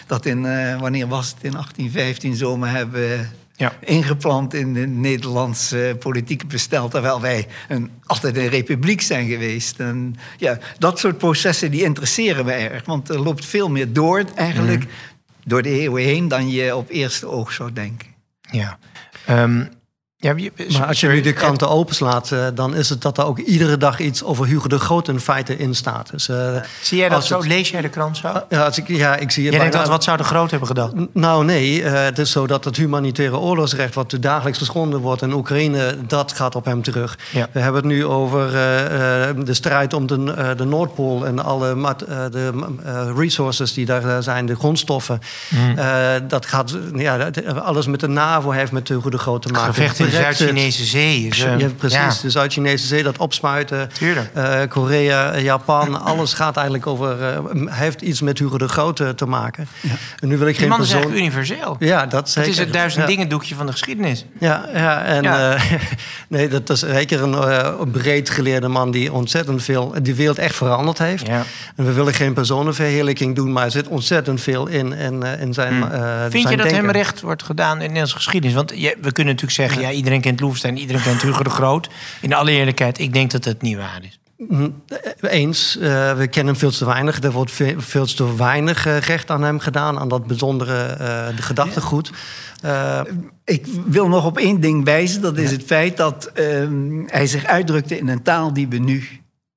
dat 0.06 0.26
in, 0.26 0.46
eh, 0.46 0.80
wanneer 0.80 1.08
was 1.08 1.28
het, 1.28 1.44
in 1.44 1.52
1815 1.56 2.36
zomaar 2.36 2.72
hebben 2.74 3.30
Ja. 3.58 3.72
ingeplant 3.80 4.54
in 4.54 4.76
het 4.76 4.90
Nederlandse 4.90 5.96
politieke 5.98 6.46
bestel. 6.46 6.88
Terwijl 6.88 7.20
wij 7.20 7.46
een, 7.68 7.90
altijd 8.06 8.36
een 8.36 8.48
republiek 8.48 9.00
zijn 9.00 9.28
geweest. 9.28 9.80
En 9.80 10.16
ja, 10.36 10.58
dat 10.78 10.98
soort 10.98 11.18
processen 11.18 11.70
die 11.70 11.82
interesseren 11.82 12.44
me 12.44 12.52
erg. 12.52 12.84
Want 12.84 13.08
er 13.08 13.20
loopt 13.20 13.44
veel 13.44 13.68
meer 13.68 13.92
door 13.92 14.24
eigenlijk 14.34 14.84
door 15.44 15.62
de 15.62 15.68
eeuwen 15.68 16.02
heen 16.02 16.28
dan 16.28 16.50
je 16.50 16.76
op 16.76 16.90
eerste 16.90 17.26
oog 17.26 17.52
zou 17.52 17.72
denken. 17.72 18.08
Ja. 18.50 18.78
Ehm, 19.26 19.64
ja 20.20 20.32
je- 20.36 20.52
Maar 20.78 20.86
als 20.86 21.00
je 21.00 21.08
nu 21.08 21.20
de 21.20 21.32
kranten 21.32 21.68
openslaat, 21.68 22.32
eh, 22.32 22.46
dan 22.54 22.74
is 22.74 22.88
het 22.88 23.02
dat 23.02 23.18
er 23.18 23.24
ook 23.24 23.38
iedere 23.38 23.76
dag 23.76 23.98
iets 24.00 24.24
over 24.24 24.46
Hugo 24.46 24.68
de 24.68 24.78
Groot 24.78 25.08
in 25.08 25.20
feite 25.20 25.56
in 25.58 25.74
staat. 25.74 26.10
Dus, 26.10 26.28
eh, 26.28 26.36
Zie 26.82 26.98
jij 26.98 27.08
dat 27.08 27.24
zo? 27.26 27.38
het- 27.38 27.46
Lees 27.46 27.70
jij 27.70 27.80
de 27.80 27.88
krant 27.88 28.16
zo? 28.16 28.28
ja, 28.48 28.64
als 28.64 28.78
ik, 28.78 28.88
ja, 28.88 29.16
ik 29.16 29.30
zie 29.30 29.42
het 29.44 29.52
Jij 29.54 29.62
denkt 29.62 29.76
dat 29.78 29.88
wat 29.88 30.04
zou 30.04 30.16
de 30.16 30.24
groot 30.24 30.50
hebben 30.50 30.68
gedacht? 30.68 30.92
Nou 31.12 31.44
nee, 31.44 31.82
eh, 31.82 32.04
het 32.04 32.18
is 32.18 32.30
zo 32.30 32.46
dat 32.46 32.64
het 32.64 32.76
humanitaire 32.76 33.36
oorlogsrecht... 33.38 33.94
wat 33.94 34.16
dagelijks 34.20 34.58
geschonden 34.58 35.00
wordt 35.00 35.22
in 35.22 35.32
Oekraïne, 35.32 35.96
dat 36.06 36.32
gaat 36.32 36.54
op 36.54 36.64
hem 36.64 36.82
terug. 36.82 37.18
Ja. 37.32 37.48
We 37.52 37.60
hebben 37.60 37.80
het 37.82 37.90
nu 37.90 38.04
over 38.06 38.54
eh, 38.54 39.28
eh, 39.28 39.36
de 39.44 39.54
strijd 39.54 39.92
om 39.92 40.06
de, 40.06 40.34
eh, 40.36 40.48
de 40.56 40.64
Noordpool... 40.64 41.26
en 41.26 41.44
alle 41.44 41.74
mat- 41.74 42.02
eh, 42.02 42.18
de 42.30 42.52
eh, 42.84 43.08
resources 43.16 43.72
die 43.74 43.86
daar 43.86 44.04
eh, 44.04 44.16
zijn, 44.20 44.46
de 44.46 44.54
grondstoffen. 44.56 45.20
Eh, 45.76 46.10
dat 46.28 46.46
gaat, 46.46 46.76
ja, 46.94 47.30
alles 47.62 47.86
met 47.86 48.00
de 48.00 48.08
NAVO 48.08 48.50
heeft 48.50 48.72
met 48.72 48.88
Hugo 48.88 49.10
de 49.10 49.18
Groot 49.18 49.42
te 49.42 49.48
maken. 49.52 49.74
Gevecht 49.74 50.06
de 50.10 50.16
Brexit. 50.16 50.36
Zuid-Chinese 50.36 50.84
Zee. 50.84 51.26
is, 51.26 51.42
eh, 51.44 51.58
Ja, 51.58 51.68
precies. 51.76 51.98
ja, 51.98 52.12
De 52.22 52.30
Zuid-Chinese 52.30 52.86
Zee, 52.86 53.02
dat 53.02 53.18
opspuiten. 53.18 53.88
Tuurlijk. 53.92 54.30
Eh, 54.34 54.60
Korea, 54.68 55.30
eh, 55.32 55.42
Japan, 55.42 56.00
alles 56.10 56.32
gaat 56.34 56.56
eigenlijk 56.56 56.86
over... 56.86 57.22
eh, 57.22 57.38
heeft 57.66 58.00
iets 58.02 58.20
met 58.20 58.38
Hugo 58.38 58.58
de 58.58 58.68
Groot 58.68 59.00
eh, 59.00 59.08
te 59.08 59.26
maken. 59.26 59.68
En 60.20 60.28
nu 60.28 60.36
wil 60.38 60.46
ik 60.46 60.52
Die 60.52 60.60
geen 60.60 60.68
man 60.68 60.80
is 60.82 60.90
eigenlijk 60.92 61.20
universeel. 61.20 61.76
Ja, 61.78 62.06
dat 62.06 62.20
het 62.20 62.30
zeker. 62.30 62.50
is 62.50 62.58
het 62.58 62.72
duizend 62.72 63.02
ja. 63.02 63.08
dingen 63.10 63.28
doekje 63.28 63.54
van 63.54 63.66
de 63.66 63.72
geschiedenis. 63.72 64.24
Ja, 64.40 64.68
ja 64.74 65.02
en 65.04 65.22
Ja. 65.22 65.54
eh, 65.54 65.62
nee, 66.28 66.48
dat 66.48 66.70
is 66.70 66.78
zeker 66.80 67.22
een 67.22 67.34
eh, 67.34 67.72
breed 67.92 68.30
geleerde 68.30 68.68
man 68.68 68.90
die 68.90 69.12
ontzettend 69.12 69.62
veel, 69.62 69.94
die 70.02 70.14
wereld 70.14 70.38
echt 70.38 70.56
veranderd 70.56 70.98
heeft. 70.98 71.26
Ja. 71.26 71.42
En 71.76 71.84
we 71.84 71.92
willen 71.92 72.14
geen 72.14 72.32
personenverheerlijking 72.32 73.34
doen, 73.36 73.52
maar 73.52 73.64
er 73.64 73.70
zit 73.70 73.88
ontzettend 73.88 74.40
veel 74.40 74.66
in, 74.66 74.92
in, 74.92 75.22
eh, 75.22 75.40
in 75.40 75.54
zijn. 75.54 75.72
eh, 75.82 75.88
Hmm. 75.88 76.30
Vind 76.30 76.42
zijn 76.42 76.42
je 76.42 76.62
dat 76.62 76.66
denken. 76.68 76.74
hem 76.84 76.90
recht 76.90 77.20
wordt 77.20 77.42
gedaan 77.42 77.72
in 77.74 77.78
Nederlandse 77.80 78.16
geschiedenis? 78.16 78.56
Want 78.56 78.70
je, 78.74 78.96
we 79.00 79.12
kunnen 79.12 79.34
natuurlijk 79.34 79.60
zeggen, 79.60 79.80
ja. 79.82 79.90
Iedereen 79.98 80.20
kent 80.20 80.40
Loevestein, 80.40 80.78
iedereen 80.78 81.02
kent 81.02 81.22
Hugo 81.22 81.42
de 81.42 81.50
Groot. 81.50 81.88
In 82.20 82.34
alle 82.34 82.50
eerlijkheid, 82.50 82.98
ik 82.98 83.12
denk 83.12 83.30
dat 83.30 83.44
dat 83.44 83.62
niet 83.62 83.76
waar 83.76 84.00
is. 84.02 84.18
Mm, 84.48 84.82
Eens, 85.20 85.76
eh, 85.76 86.16
we 86.16 86.26
kennen 86.28 86.52
hem 86.52 86.56
veel 86.56 86.70
te 86.70 86.84
weinig. 86.84 87.22
Er 87.22 87.32
wordt 87.32 87.52
veel, 87.76 88.06
te 88.06 88.36
weinig 88.36 88.86
eh, 88.86 88.98
recht 88.98 89.30
aan 89.30 89.42
hem 89.42 89.58
gedaan, 89.58 89.98
aan 89.98 90.08
dat 90.08 90.26
bijzondere 90.26 90.82
eh, 90.82 91.36
de 91.36 91.42
gedachtegoed. 91.42 92.10
Eh, 92.62 93.00
Ik 93.44 93.66
wil 93.86 94.08
nog 94.08 94.24
op 94.26 94.38
één 94.38 94.60
ding 94.60 94.84
wijzen. 94.84 95.22
Dat 95.22 95.38
is 95.38 95.50
het 95.50 95.62
feit 95.62 95.96
dat 95.96 96.30
ehm, 96.34 97.02
hij 97.06 97.26
zich 97.26 97.44
uitdrukte 97.44 97.98
in 97.98 98.08
een 98.08 98.22
taal 98.22 98.52
die 98.52 98.68
we 98.68 98.78
nu... 98.78 99.08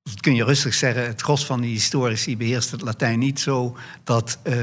Dat 0.04 0.20
kun 0.20 0.36
je 0.36 0.44
rustig 0.44 0.74
zeggen, 0.74 1.08
het 1.08 1.22
gros 1.22 1.46
van 1.46 1.62
die 1.62 1.72
historici 1.72 2.38
beheerst 2.38 2.72
het 2.72 2.82
Latijn 2.82 3.20
niet 3.20 3.40
zo... 3.40 3.76
dat, 4.04 4.40
eh, 4.44 4.56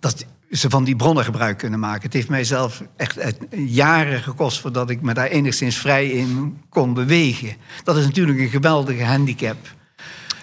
dat 0.00 0.24
ze 0.50 0.70
van 0.70 0.84
die 0.84 0.96
bronnen 0.96 1.24
gebruik 1.24 1.58
kunnen 1.58 1.80
maken. 1.80 2.02
Het 2.02 2.12
heeft 2.12 2.28
mij 2.28 2.44
zelf 2.44 2.82
echt 2.96 3.18
jaren 3.50 4.22
gekost 4.22 4.60
voordat 4.60 4.90
ik 4.90 5.00
me 5.00 5.14
daar 5.14 5.26
enigszins 5.26 5.76
vrij 5.76 6.08
in 6.08 6.58
kon 6.68 6.94
bewegen. 6.94 7.56
Dat 7.84 7.96
is 7.96 8.04
natuurlijk 8.04 8.38
een 8.38 8.48
geweldige 8.48 9.04
handicap. 9.04 9.56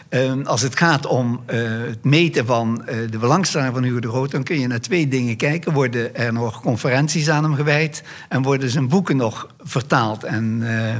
Ehm, 0.09 0.41
als 0.41 0.61
het 0.61 0.77
gaat 0.77 1.05
om 1.05 1.41
eh, 1.45 1.59
het 1.87 2.03
meten 2.03 2.45
van 2.45 2.81
uh, 2.81 2.95
de 3.09 3.17
belangstelling 3.17 3.73
van 3.73 3.83
Hugo 3.83 3.99
de 3.99 4.07
Groot, 4.07 4.31
dan 4.31 4.43
kun 4.43 4.59
je 4.59 4.67
naar 4.67 4.79
twee 4.79 5.07
dingen 5.07 5.37
kijken. 5.37 5.73
Worden 5.73 6.15
er 6.15 6.33
nog 6.33 6.61
conferenties 6.61 7.29
aan 7.29 7.43
hem 7.43 7.55
gewijd 7.55 8.03
en 8.29 8.41
worden 8.41 8.69
zijn 8.69 8.87
boeken 8.87 9.17
nog 9.17 9.47
vertaald 9.59 10.23
en 10.23 10.59
uh, 10.61 10.95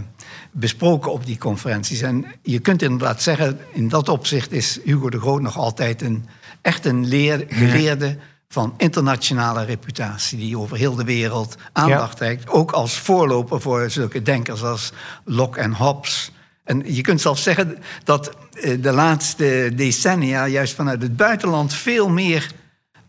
besproken 0.51 1.11
op 1.11 1.25
die 1.25 1.37
conferenties? 1.37 2.01
En 2.01 2.25
je 2.41 2.59
kunt 2.59 2.81
inderdaad 2.81 3.21
zeggen, 3.21 3.59
in 3.73 3.87
dat 3.89 4.09
opzicht 4.09 4.51
is 4.51 4.79
Hugo 4.83 5.09
de 5.09 5.19
Groot 5.19 5.41
nog 5.41 5.57
altijd 5.57 6.01
een, 6.01 6.25
echt 6.61 6.85
een 6.85 7.05
leer, 7.05 7.45
geleerde 7.47 8.17
van 8.47 8.73
internationale 8.77 9.65
reputatie, 9.65 10.37
die 10.37 10.57
over 10.57 10.77
heel 10.77 10.95
de 10.95 11.03
wereld 11.03 11.55
aandacht 11.71 12.11
ja. 12.11 12.25
trekt. 12.25 12.49
Ook 12.49 12.71
als 12.71 12.97
voorloper 12.97 13.61
voor 13.61 13.89
zulke 13.89 14.21
denkers 14.21 14.63
als 14.63 14.91
Locke 15.25 15.59
en 15.59 15.73
Hobbes. 15.73 16.31
En 16.63 16.93
je 16.93 17.01
kunt 17.01 17.21
zelfs 17.21 17.43
zeggen 17.43 17.77
dat 18.03 18.35
eh, 18.51 18.81
de 18.81 18.91
laatste 18.91 19.71
decennia, 19.75 20.47
juist 20.47 20.73
vanuit 20.73 21.01
het 21.01 21.15
buitenland, 21.15 21.73
veel 21.73 22.09
meer 22.09 22.51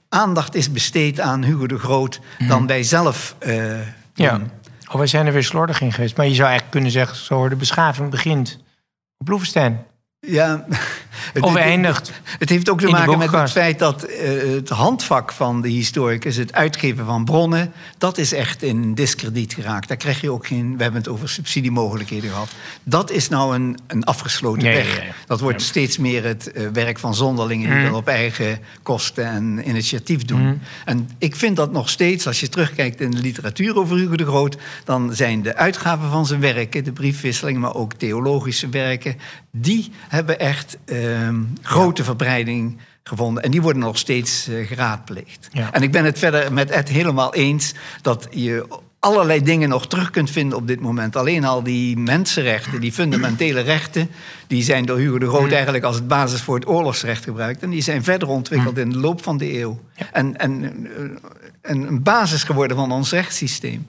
aandacht 0.08 0.54
is 0.54 0.72
besteed 0.72 1.20
aan 1.20 1.44
Hugo 1.44 1.66
de 1.66 1.78
Groot 1.78 2.20
dan 2.48 2.66
wij 2.66 2.82
zelf. 2.82 3.36
Uh, 3.46 3.80
ja, 4.14 4.40
oh, 4.88 4.94
wij 4.94 5.06
zijn 5.06 5.26
er 5.26 5.32
weer 5.32 5.44
slordig 5.44 5.80
in 5.80 5.92
geweest. 5.92 6.16
Maar 6.16 6.26
je 6.26 6.34
zou 6.34 6.48
eigenlijk 6.48 6.72
kunnen 6.72 6.90
zeggen, 6.90 7.16
zo 7.16 7.48
de 7.48 7.56
beschaving 7.56 8.10
begint 8.10 8.58
op 9.18 9.28
Loevestein. 9.28 9.86
Ja, 10.20 10.64
of 11.40 11.54
eindigt. 11.54 12.12
Het 12.38 12.48
heeft 12.48 12.70
ook 12.70 12.80
te 12.80 12.88
maken 12.88 13.18
met 13.18 13.30
het 13.30 13.50
feit 13.50 13.78
dat 13.78 14.08
uh, 14.10 14.54
het 14.54 14.68
handvak 14.68 15.32
van 15.32 15.60
de 15.60 15.68
historicus, 15.68 16.36
het 16.36 16.52
uitgeven 16.52 17.04
van 17.04 17.24
bronnen, 17.24 17.72
dat 17.98 18.18
is 18.18 18.32
echt 18.32 18.62
in 18.62 18.94
discrediet 18.94 19.54
geraakt. 19.54 19.88
Daar 19.88 19.96
krijg 19.96 20.20
je 20.20 20.30
ook 20.30 20.46
geen. 20.46 20.76
We 20.76 20.82
hebben 20.82 21.00
het 21.00 21.10
over 21.10 21.28
subsidiemogelijkheden 21.28 22.30
gehad. 22.30 22.50
Dat 22.82 23.10
is 23.10 23.28
nou 23.28 23.54
een, 23.54 23.78
een 23.86 24.04
afgesloten 24.04 24.62
weg. 24.62 25.02
Dat 25.26 25.40
wordt 25.40 25.62
steeds 25.62 25.98
meer 25.98 26.24
het 26.24 26.52
eh, 26.52 26.66
werk 26.72 26.98
van 26.98 27.14
zonderlingen 27.14 27.68
die 27.68 27.76
Mm. 27.78 27.84
dat 27.84 27.94
op 27.94 28.08
eigen 28.08 28.58
kosten 28.82 29.24
en 29.24 29.68
initiatief 29.68 30.24
doen. 30.24 30.40
Mm. 30.40 30.60
En 30.84 31.10
ik 31.18 31.36
vind 31.36 31.56
dat 31.56 31.72
nog 31.72 31.88
steeds, 31.88 32.26
als 32.26 32.40
je 32.40 32.48
terugkijkt 32.48 33.00
in 33.00 33.10
de 33.10 33.20
literatuur 33.20 33.76
over 33.76 33.96
Hugo 33.96 34.16
de 34.16 34.26
Groot, 34.26 34.56
dan 34.84 35.14
zijn 35.14 35.42
de 35.42 35.56
uitgaven 35.56 36.10
van 36.10 36.26
zijn 36.26 36.40
werken, 36.40 36.84
de 36.84 36.92
briefwisselingen, 36.92 37.60
maar 37.60 37.74
ook 37.74 37.94
theologische 37.94 38.68
werken, 38.68 39.16
die 39.52 39.90
hebben 40.08 40.38
echt 40.38 40.78
ehm, 41.14 41.40
grote 41.62 42.04
verbreiding 42.04 42.78
gevonden. 43.02 43.42
En 43.42 43.50
die 43.50 43.62
worden 43.62 43.82
nog 43.82 43.98
steeds 43.98 44.48
eh, 44.48 44.66
geraadpleegd. 44.66 45.48
Ja. 45.52 45.72
En 45.72 45.82
ik 45.82 45.92
ben 45.92 46.04
het 46.04 46.18
verder 46.18 46.52
met 46.52 46.70
Ed 46.70 46.88
helemaal 46.88 47.34
eens 47.34 47.74
dat 48.02 48.28
je 48.30 48.66
allerlei 49.00 49.42
dingen 49.42 49.68
nog 49.68 49.86
terug 49.86 50.10
kunt 50.10 50.30
vinden 50.30 50.58
op 50.58 50.66
dit 50.66 50.80
moment. 50.80 51.16
Alleen 51.16 51.44
al 51.44 51.62
die 51.62 51.96
mensenrechten, 51.96 52.80
die 52.80 52.92
fundamentele 52.92 53.60
rechten... 53.60 54.10
die 54.46 54.62
zijn 54.62 54.86
door 54.86 54.98
Hugo 54.98 55.18
de 55.18 55.28
Groot 55.28 55.46
Mm. 55.46 55.52
eigenlijk 55.52 55.84
als 55.84 56.06
basis 56.06 56.42
voor 56.42 56.54
het 56.54 56.68
oorlogsrecht 56.68 57.24
gebruikt. 57.24 57.62
En 57.62 57.70
die 57.70 57.82
zijn 57.82 58.04
verder 58.04 58.28
ontwikkeld 58.28 58.74
Mm. 58.74 58.80
in 58.80 58.90
de 58.90 58.98
loop 58.98 59.22
van 59.22 59.36
de 59.36 59.58
eeuw. 59.58 59.80
En, 60.12 60.36
en 60.36 60.64
eh, 60.64 61.02
een, 61.62 61.88
een 61.88 62.02
basis 62.02 62.44
geworden 62.44 62.76
van 62.76 62.92
ons 62.92 63.10
rechtssysteem. 63.10 63.86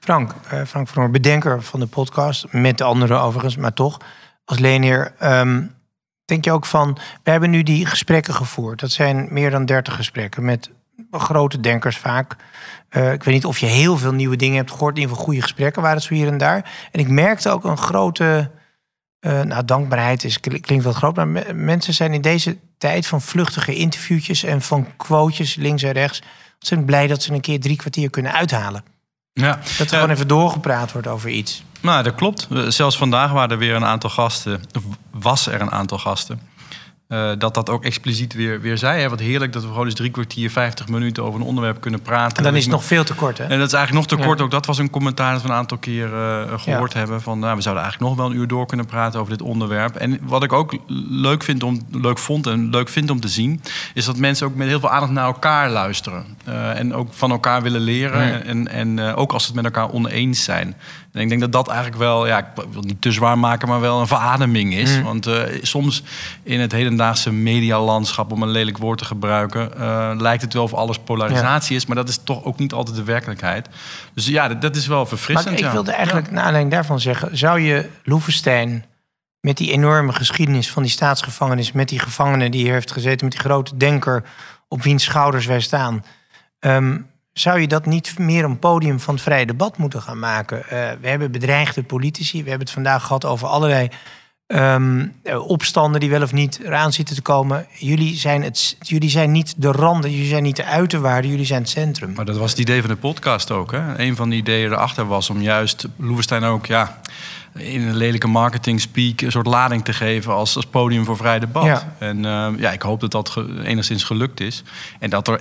Frank, 0.00 0.34
eh, 0.48 0.60
Frank 0.66 0.88
van 0.88 0.98
Hoorn, 0.98 1.12
bedenker 1.12 1.62
van 1.62 1.80
de 1.80 1.86
podcast, 1.86 2.46
met 2.50 2.78
de 2.78 2.84
anderen 2.84 3.20
overigens, 3.20 3.56
maar 3.56 3.72
toch, 3.72 4.00
als 4.44 4.58
leenheer, 4.58 5.14
ehm, 5.18 5.62
denk 6.32 6.44
je 6.44 6.52
ook 6.52 6.66
van, 6.66 6.98
we 7.22 7.30
hebben 7.30 7.50
nu 7.50 7.62
die 7.62 7.86
gesprekken 7.86 8.34
gevoerd. 8.34 8.80
Dat 8.80 8.90
zijn 8.90 9.28
meer 9.30 9.50
dan 9.50 9.64
30 9.64 9.94
gesprekken 9.94 10.44
met 10.44 10.70
grote 11.10 11.60
denkers 11.60 11.96
vaak. 11.96 12.36
Eh, 12.88 13.12
ik 13.12 13.22
weet 13.22 13.34
niet 13.34 13.44
of 13.44 13.58
je 13.58 13.66
heel 13.66 13.96
veel 13.98 14.12
nieuwe 14.12 14.36
dingen 14.36 14.56
hebt 14.56 14.70
gehoord. 14.70 14.94
In 14.94 15.00
ieder 15.00 15.10
geval 15.10 15.24
goede 15.24 15.42
gesprekken 15.42 15.82
waren 15.82 15.96
het 15.96 16.06
zo 16.06 16.14
hier 16.14 16.26
en 16.26 16.38
daar. 16.38 16.70
En 16.92 17.00
ik 17.00 17.08
merkte 17.08 17.50
ook 17.50 17.64
een 17.64 17.76
grote, 17.76 18.50
eh, 19.20 19.40
nou 19.42 19.64
dankbaarheid 19.64 20.24
is, 20.24 20.40
klinkt 20.40 20.84
wel 20.84 20.92
groot, 20.92 21.16
maar 21.16 21.28
me- 21.28 21.52
mensen 21.54 21.94
zijn 21.94 22.12
in 22.14 22.20
deze 22.20 22.56
tijd 22.78 23.06
van 23.06 23.20
vluchtige 23.22 23.74
interviewtjes 23.74 24.42
en 24.42 24.62
van 24.62 24.86
quotejes 24.96 25.54
links 25.54 25.82
en 25.82 25.92
rechts, 25.92 26.22
zijn 26.58 26.84
blij 26.84 27.06
dat 27.06 27.22
ze 27.22 27.32
een 27.32 27.40
keer 27.40 27.60
drie 27.60 27.76
kwartier 27.76 28.10
kunnen 28.10 28.32
uithalen. 28.32 28.84
Ja, 29.32 29.50
Dat 29.56 29.78
er 29.78 29.78
Ja, 29.78 29.86
gewoon 29.86 30.10
even 30.10 30.28
doorgepraat 30.28 30.92
wordt 30.92 31.06
over 31.06 31.30
iets. 31.30 31.64
Nou, 31.82 32.02
dat 32.02 32.14
klopt. 32.14 32.48
Eh, 32.50 32.66
Zelfs 32.68 32.96
vandaag 32.96 33.32
waren 33.32 33.50
er 33.50 33.58
weer 33.58 33.74
een 33.74 33.84
aantal 33.84 34.10
gasten, 34.10 34.60
was 35.10 35.46
er 35.46 35.60
een 35.60 35.70
aantal 35.72 35.98
gasten. 35.98 36.40
Eh, 37.12 37.30
dat 37.38 37.54
dat 37.54 37.70
ook 37.70 37.84
expliciet 37.84 38.34
weer, 38.34 38.60
weer 38.60 38.78
zei. 38.78 39.00
Hè? 39.00 39.08
Wat 39.08 39.20
heerlijk 39.20 39.52
dat 39.52 39.62
we 39.62 39.68
gewoon 39.68 39.84
eens 39.84 39.94
drie 39.94 40.10
kwartier, 40.10 40.50
vijftig 40.50 40.88
minuten 40.88 41.24
over 41.24 41.40
een 41.40 41.46
onderwerp 41.46 41.80
kunnen 41.80 42.02
praten. 42.02 42.36
En 42.36 42.42
dan 42.42 42.56
is 42.56 42.62
het 42.62 42.72
nog 42.72 42.84
veel 42.84 43.04
te 43.04 43.14
kort, 43.14 43.38
hè? 43.38 43.44
En 43.44 43.58
dat 43.58 43.66
is 43.66 43.74
eigenlijk 43.74 43.92
nog 43.92 44.06
te 44.06 44.22
Ja. 44.22 44.28
kort. 44.28 44.40
Ook 44.40 44.50
dat 44.50 44.66
was 44.66 44.78
een 44.78 44.90
commentaar 44.90 45.32
dat 45.32 45.42
we 45.42 45.48
een 45.48 45.54
aantal 45.54 45.78
keer 45.78 46.14
eh, 46.14 46.58
gehoord 46.58 46.92
hebben. 46.92 47.22
Van, 47.22 47.38
nou, 47.38 47.56
we 47.56 47.62
zouden 47.62 47.82
eigenlijk 47.82 48.12
nog 48.14 48.22
wel 48.22 48.32
een 48.32 48.40
uur 48.40 48.48
door 48.48 48.66
kunnen 48.66 48.86
praten 48.86 49.20
over 49.20 49.32
dit 49.32 49.42
onderwerp. 49.42 49.96
En 49.96 50.18
wat 50.22 50.42
ik 50.42 50.52
ook 50.52 50.76
leuk, 51.08 51.42
vind 51.42 51.62
om, 51.62 51.80
leuk 51.90 52.18
vond 52.18 52.46
en 52.46 52.70
leuk 52.70 52.88
vind 52.88 53.10
om 53.10 53.20
te 53.20 53.28
zien... 53.28 53.62
is 53.94 54.04
dat 54.04 54.16
mensen 54.16 54.46
ook 54.46 54.54
met 54.54 54.68
heel 54.68 54.80
veel 54.80 54.90
aandacht 54.90 55.12
naar 55.12 55.26
elkaar 55.26 55.70
luisteren. 55.70 56.24
Eh, 56.44 56.78
en 56.78 56.94
ook 56.94 57.08
van 57.12 57.30
elkaar 57.30 57.62
willen 57.62 57.80
leren. 57.80 58.26
Ja. 58.26 58.40
En, 58.40 58.68
en 58.68 58.98
eh, 58.98 59.18
ook 59.18 59.32
als 59.32 59.42
ze 59.42 59.52
het 59.52 59.62
met 59.62 59.74
elkaar 59.74 59.94
oneens 59.94 60.44
zijn. 60.44 60.76
En 61.12 61.20
ik 61.20 61.28
denk 61.28 61.40
dat 61.40 61.52
dat 61.52 61.68
eigenlijk 61.68 61.98
wel, 61.98 62.26
ja, 62.26 62.38
ik 62.38 62.44
wil 62.54 62.64
het 62.80 62.84
niet 62.84 63.00
te 63.00 63.12
zwaar 63.12 63.38
maken... 63.38 63.68
maar 63.68 63.80
wel 63.80 64.00
een 64.00 64.06
verademing 64.06 64.74
is. 64.74 64.96
Mm. 64.96 65.02
Want 65.02 65.26
eh, 65.26 65.42
soms 65.62 66.02
in 66.42 66.60
het 66.60 66.72
hedendaagse 67.02 67.32
medialandschap... 67.32 68.32
om 68.32 68.42
een 68.42 68.50
lelijk 68.50 68.78
woord 68.78 68.98
te 68.98 69.04
gebruiken... 69.04 69.78
eh, 69.78 70.12
lijkt 70.16 70.42
het 70.42 70.52
wel 70.52 70.62
of 70.62 70.74
alles 70.74 70.98
polarisatie 70.98 71.76
is... 71.76 71.86
maar 71.86 71.96
dat 71.96 72.08
is 72.08 72.20
toch 72.24 72.44
ook 72.44 72.58
niet 72.58 72.72
altijd 72.72 72.96
de 72.96 73.04
werkelijkheid. 73.04 73.68
Dus 74.14 74.26
ja, 74.26 74.48
dat, 74.48 74.60
dat 74.60 74.76
is 74.76 74.86
wel 74.86 74.98
Maar 74.98 75.06
verfrissend. 75.06 75.58
ik 75.58 75.64
ja. 75.64 75.72
wilde 75.72 75.92
eigenlijk 75.92 76.30
naar 76.30 76.44
aanleiding 76.44 76.72
daarvan 76.72 77.00
zeggen... 77.00 77.38
zou 77.38 77.60
je 77.60 77.88
Loevestein 78.04 78.84
met 79.40 79.56
die 79.56 79.72
enorme 79.72 80.12
geschiedenis 80.12 80.70
van 80.70 80.82
die 80.82 80.92
staatsgevangenis... 80.92 81.72
met 81.72 81.88
die 81.88 81.98
gevangenen 81.98 82.50
die 82.50 82.62
hier 82.62 82.72
heeft 82.72 82.92
gezeten... 82.92 83.24
met 83.24 83.34
die 83.34 83.44
grote 83.44 83.76
denker 83.76 84.24
op 84.68 84.82
wiens 84.82 85.04
schouders 85.04 85.46
wij 85.46 85.60
staan... 85.60 86.04
ehm, 86.58 86.98
zou 87.32 87.60
je 87.60 87.66
dat 87.66 87.86
niet 87.86 88.18
meer 88.18 88.44
een 88.44 88.58
podium 88.58 89.00
van 89.00 89.14
het 89.14 89.22
vrije 89.22 89.46
debat 89.46 89.76
moeten 89.76 90.02
gaan 90.02 90.18
maken? 90.18 90.68
Eh, 90.68 90.90
we 91.00 91.08
hebben 91.08 91.30
bedreigde 91.30 91.82
politici. 91.82 92.42
We 92.42 92.48
hebben 92.48 92.66
het 92.66 92.74
vandaag 92.74 93.02
gehad 93.02 93.24
over 93.24 93.48
allerlei 93.48 93.88
eh, 94.52 95.48
opstanden... 95.48 96.00
die 96.00 96.10
wel 96.10 96.22
of 96.22 96.32
niet 96.32 96.60
eraan 96.64 96.92
zitten 96.92 97.14
te 97.14 97.22
komen. 97.22 97.66
Jullie 97.78 98.16
zijn, 98.16 98.42
het, 98.42 98.76
jullie 98.80 99.10
zijn 99.10 99.30
niet 99.30 99.54
de 99.56 99.72
randen, 99.72 100.10
jullie 100.10 100.28
zijn 100.28 100.42
niet 100.42 100.56
de 100.56 100.64
uiterwaarden... 100.64 101.30
jullie 101.30 101.46
zijn 101.46 101.60
het 101.60 101.70
centrum. 101.70 102.12
Maar 102.12 102.24
dat 102.24 102.36
was 102.36 102.50
het 102.50 102.60
idee 102.60 102.80
van 102.80 102.90
de 102.90 102.96
podcast 102.96 103.50
ook. 103.50 103.72
Hè? 103.72 103.98
Een 103.98 104.16
van 104.16 104.30
de 104.30 104.36
ideeën 104.36 104.72
erachter 104.72 105.06
was 105.06 105.30
om 105.30 105.40
juist 105.40 105.86
Loevestein 105.96 106.44
ook 106.44 106.66
ja, 106.66 107.00
in 107.54 107.80
een 107.88 107.96
lelijke 107.96 108.26
marketing 108.26 108.80
speak 108.80 109.20
een 109.20 109.30
soort 109.30 109.46
lading 109.46 109.84
te 109.84 109.92
geven 109.92 110.32
als, 110.32 110.56
als 110.56 110.66
podium 110.66 111.04
voor 111.04 111.16
vrij 111.16 111.38
debat. 111.38 111.64
Ja. 111.64 111.94
En 111.98 112.24
eh, 112.24 112.46
ja, 112.56 112.70
ik 112.72 112.82
hoop 112.82 113.00
dat 113.00 113.10
dat 113.10 113.28
ge- 113.28 113.60
enigszins 113.64 114.04
gelukt 114.04 114.40
is. 114.40 114.62
En 114.98 115.10
dat 115.10 115.28
er 115.28 115.40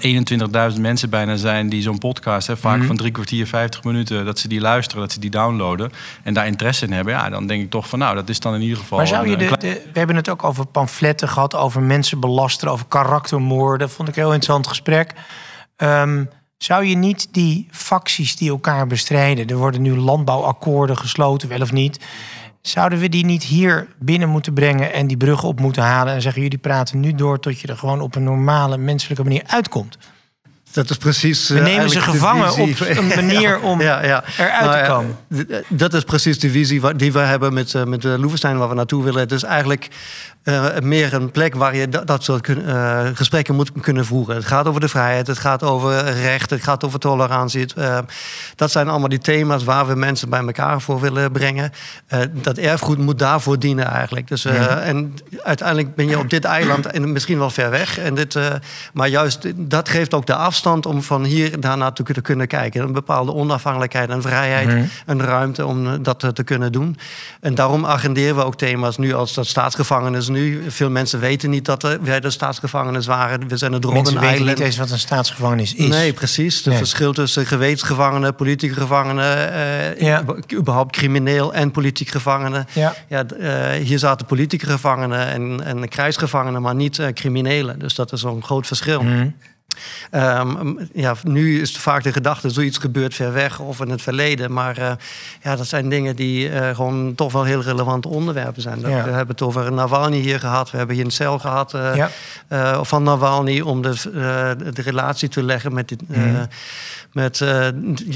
21.000 0.75 0.81
mensen 0.81 1.09
bijna 1.09 1.35
zijn 1.35 1.69
die 1.69 1.81
zo'n 1.81 1.97
podcast, 1.97 2.47
hè, 2.47 2.57
vaak 2.57 2.77
Mhm. 2.77 2.87
van 2.87 2.95
drie 2.97 3.11
kwartier, 3.11 3.47
50 3.47 3.83
minuten, 3.83 4.25
dat 4.25 4.39
ze 4.39 4.47
die 4.47 4.61
luisteren, 4.61 5.01
dat 5.01 5.11
ze 5.11 5.19
die 5.19 5.29
downloaden 5.29 5.91
en 6.23 6.33
daar 6.33 6.47
interesse 6.47 6.85
in 6.85 6.91
hebben. 6.91 7.13
Ja, 7.13 7.29
dan 7.29 7.47
denk 7.47 7.63
ik 7.63 7.69
toch 7.69 7.89
van 7.89 7.99
nou, 7.99 8.15
dat 8.15 8.29
is 8.29 8.39
dan 8.39 8.53
in 8.55 8.61
ieder 8.61 8.77
geval. 8.77 8.97
Maar 8.97 9.07
zou 9.07 9.25
je 9.27 9.33
een- 9.33 9.41
een 9.41 9.49
de, 9.49 9.57
klein- 9.57 9.73
de- 9.75 9.81
we 9.93 9.97
hebben 9.97 10.15
het 10.15 10.29
ook 10.29 10.43
over 10.43 10.65
pamfletten 10.65 11.29
gehad, 11.29 11.55
over 11.55 11.81
mensen 11.81 12.19
belasteren, 12.19 12.73
over 12.73 12.85
karaktermoorden. 12.85 13.89
Vond 13.89 14.07
ik 14.09 14.15
een 14.15 14.21
heel 14.21 14.33
interessant 14.33 14.67
gesprek. 14.67 15.13
Ehm, 15.75 16.23
zou 16.63 16.85
je 16.85 16.95
niet 16.95 17.27
die 17.31 17.67
facties 17.71 18.35
die 18.35 18.49
elkaar 18.49 18.87
bestrijden, 18.87 19.47
er 19.47 19.57
worden 19.57 19.81
nu 19.81 19.95
landbouwakkoorden 19.95 20.97
gesloten, 20.97 21.49
wel 21.49 21.61
of 21.61 21.71
niet. 21.71 21.99
Zouden 22.61 22.99
we 22.99 23.09
die 23.09 23.25
niet 23.25 23.43
hier 23.43 23.87
binnen 23.99 24.29
moeten 24.29 24.53
brengen 24.53 24.93
en 24.93 25.07
die 25.07 25.17
bruggen 25.17 25.47
op 25.47 25.59
moeten 25.59 25.83
halen 25.83 26.13
en 26.13 26.21
zeggen: 26.21 26.41
jullie 26.41 26.57
praten 26.57 26.99
nu 26.99 27.15
door 27.15 27.39
tot 27.39 27.59
je 27.59 27.67
er 27.67 27.77
gewoon 27.77 28.01
op 28.01 28.15
een 28.15 28.23
normale 28.23 28.77
menselijke 28.77 29.23
manier 29.23 29.43
uitkomt? 29.45 29.97
Dat 30.71 30.89
is 30.89 30.97
precies. 30.97 31.47
We 31.49 31.57
eh, 31.57 31.63
nemen 31.63 31.89
ze 31.89 32.01
gevangen 32.01 32.51
op 32.53 32.79
een 32.79 33.07
manier 33.25 33.59
om 33.59 33.81
ja, 33.81 34.03
ja. 34.05 34.23
eruit 34.37 34.61
Nou 34.61 34.71
te 34.71 34.77
ja, 34.77 34.87
komen. 34.87 35.17
d- 35.47 35.63
Dat 35.79 35.93
is 35.93 36.03
precies 36.03 36.39
de 36.39 36.49
visie 36.49 36.95
die 36.95 37.11
we 37.13 37.19
hebben 37.19 37.53
met, 37.53 37.73
eh, 37.75 37.83
met 37.83 38.03
Loevestein, 38.03 38.57
waar 38.57 38.69
we 38.69 38.75
naartoe 38.75 39.03
willen. 39.03 39.19
Het 39.19 39.31
is 39.31 39.43
eigenlijk 39.43 39.87
eh, 40.43 40.65
meer 40.83 41.13
een 41.13 41.31
plek 41.31 41.55
waar 41.55 41.75
je 41.75 41.89
dat, 41.89 42.07
dat 42.07 42.23
soort 42.23 42.47
eh, 42.65 42.99
gesprekken 43.13 43.55
moet 43.55 43.71
kunnen 43.81 44.05
voeren. 44.05 44.35
Het 44.35 44.45
gaat 44.45 44.65
over 44.67 44.81
de 44.81 44.87
vrijheid, 44.87 45.27
het 45.27 45.37
gaat 45.37 45.63
over 45.63 46.03
recht, 46.21 46.49
het 46.49 46.63
gaat 46.63 46.83
over 46.83 46.99
tolerantie. 46.99 47.65
Eh, 47.75 47.97
dat 48.55 48.71
zijn 48.71 48.87
allemaal 48.87 49.09
die 49.09 49.19
thema's 49.19 49.63
waar 49.63 49.87
we 49.87 49.95
mensen 49.95 50.29
bij 50.29 50.39
elkaar 50.39 50.81
voor 50.81 50.99
willen 50.99 51.31
brengen. 51.31 51.71
Eh, 52.07 52.19
dat 52.31 52.57
erfgoed 52.57 52.97
moet 52.97 53.19
daarvoor 53.19 53.59
dienen 53.59 53.85
eigenlijk. 53.87 54.27
Dus, 54.27 54.45
eh, 54.45 54.53
Mhm. 54.53 54.77
En 54.77 55.13
uiteindelijk 55.43 55.95
ben 55.95 56.07
je 56.07 56.17
op 56.19 56.29
dit 56.29 56.43
eiland 56.45 56.85
en 56.85 57.11
misschien 57.11 57.37
wel 57.37 57.49
ver 57.49 57.69
weg. 57.69 57.97
En 57.97 58.15
dit, 58.15 58.35
eh, 58.35 58.45
maar 58.93 59.07
juist 59.07 59.39
dat 59.55 59.89
geeft 59.89 60.13
ook 60.13 60.25
de 60.25 60.35
afstand 60.35 60.59
om 60.65 61.01
van 61.03 61.23
hier 61.23 61.59
daarna 61.59 61.91
te 61.91 62.03
kunnen- 62.03 62.47
kijken. 62.47 62.83
Een 62.83 62.91
bepaalde 62.93 63.33
onafhankelijkheid 63.33 64.09
en 64.09 64.21
vrijheid 64.21 64.67
Mhm. 64.67 64.83
een 65.05 65.21
ruimte 65.21 65.65
om 65.65 65.87
eh, 65.87 65.93
dat 66.01 66.23
eh, 66.23 66.29
te 66.29 66.43
kunnen 66.43 66.71
doen. 66.71 66.97
En 67.41 67.55
daarom 67.55 67.85
agenderen 67.85 68.35
we 68.35 68.43
ook 68.43 68.55
thema's 68.55 68.97
nu 68.97 69.13
als 69.13 69.33
dat 69.33 69.47
staatsgevangenis 69.47 70.27
nu. 70.27 70.63
Veel 70.67 70.89
mensen 70.89 71.19
weten 71.19 71.49
niet 71.49 71.65
dat 71.65 71.83
er, 71.83 72.03
wij 72.03 72.19
de 72.19 72.29
staatsgevangenis 72.29 73.05
waren. 73.05 73.47
We 73.47 73.57
zijn 73.57 73.73
het 73.73 73.83
Robben 73.83 74.01
Mensen 74.03 74.21
weten 74.21 74.35
Island. 74.39 74.57
niet 74.57 74.65
eens 74.67 74.77
wat 74.77 74.89
een 74.91 74.99
staatsgevangenis 74.99 75.73
is. 75.75 75.87
Nee, 75.87 76.13
precies. 76.13 76.55
Het 76.55 76.65
Nee. 76.65 76.77
verschil 76.77 77.13
tussen 77.13 77.45
gewetensgevangenen, 77.45 78.35
politieke 78.35 78.73
gevangenen, 78.73 79.53
eh, 79.53 80.01
Ja. 80.01 80.23
überhaupt 80.53 80.91
crimineel 80.95 81.53
en 81.53 81.71
politiek 81.71 82.07
gevangenen. 82.09 82.65
Ja. 82.73 82.93
Eh, 83.07 83.71
hier 83.83 83.99
zaten 83.99 84.25
politieke 84.25 84.65
gevangenen 84.65 85.27
en, 85.27 85.61
en 85.65 85.87
krijgsgevangenen, 85.89 86.61
maar 86.61 86.75
niet 86.75 87.01
criminelen. 87.13 87.79
Dus 87.79 87.95
dat 87.95 88.11
is 88.11 88.23
een 88.23 88.43
groot 88.43 88.67
verschil. 88.67 89.01
Mhm. 89.03 89.27
Ehm, 90.11 90.73
ja, 90.93 91.15
nu 91.23 91.61
is 91.61 91.77
vaak 91.77 92.03
de 92.03 92.11
gedachte, 92.13 92.49
zoiets 92.49 92.77
gebeurt 92.77 93.13
ver 93.15 93.33
weg 93.33 93.59
of 93.59 93.79
in 93.79 93.89
het 93.89 94.01
verleden. 94.01 94.53
Maar 94.53 94.77
eh, 94.77 94.91
ja, 95.43 95.55
dat 95.55 95.67
zijn 95.67 95.89
dingen 95.89 96.15
die 96.15 96.49
eh, 96.49 96.75
gewoon 96.75 97.15
toch 97.15 97.31
wel 97.31 97.43
heel 97.43 97.61
relevante 97.61 98.07
onderwerpen 98.07 98.61
zijn. 98.61 98.79
Ja. 98.79 98.87
We 98.87 98.91
hebben 98.93 99.27
het 99.27 99.41
over 99.41 99.71
Navalny 99.73 100.17
hier 100.17 100.39
gehad. 100.39 100.71
We 100.71 100.77
hebben 100.77 100.95
hier 100.95 101.05
een 101.05 101.11
cel 101.11 101.39
gehad 101.39 101.73
eh, 101.73 101.95
Ja. 101.95 102.09
eh, 102.47 102.79
van 102.83 103.03
Navalny 103.03 103.59
om 103.61 103.81
de, 103.81 103.93
de 104.73 104.81
relatie 104.81 105.29
te 105.29 105.43
leggen 105.43 105.73
met 105.73 105.87
dit, 105.89 106.01
Mhm. 106.07 106.45
met, 107.11 107.45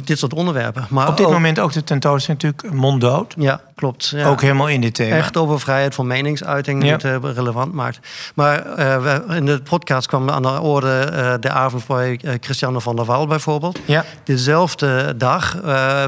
dit 0.04 0.20
soort 0.20 0.34
onderwerpen. 0.34 0.86
Maar 0.90 1.08
Op 1.08 1.18
dit 1.18 1.26
ook- 1.26 1.32
moment 1.32 1.60
ook 1.60 1.74
de 1.74 1.84
tentoonstelling 1.84 2.42
natuurlijk 2.44 2.76
monddood. 2.82 3.34
Ja, 3.38 3.62
klopt. 3.76 4.08
Ja. 4.08 4.28
Ook 4.28 4.42
helemaal 4.42 4.70
in 4.70 4.82
dit 4.82 4.94
thema. 4.94 5.16
Echt 5.16 5.38
over 5.38 5.60
vrijheid 5.60 5.96
van 5.96 6.08
meningsuiting 6.08 6.84
Ja. 6.84 6.98
die 6.98 7.10
het 7.10 7.24
eh, 7.24 7.34
relevant 7.34 7.74
maakt. 7.74 8.00
Maar 8.36 8.66
eh, 8.66 9.04
we, 9.04 9.36
in 9.36 9.46
de 9.46 9.62
podcast 9.62 10.08
kwam 10.08 10.30
aan 10.30 10.42
de 10.42 10.62
orde 10.62 11.00
eh, 11.00 11.34
de 11.40 11.50
avond 11.50 11.88
bij 11.88 12.20
Christiane 12.40 12.82
van 12.82 12.96
der 12.96 13.06
Wal 13.06 13.28
bijvoorbeeld. 13.28 13.80
Ja. 13.86 14.06
Dezelfde 14.24 15.14
dag 15.18 15.58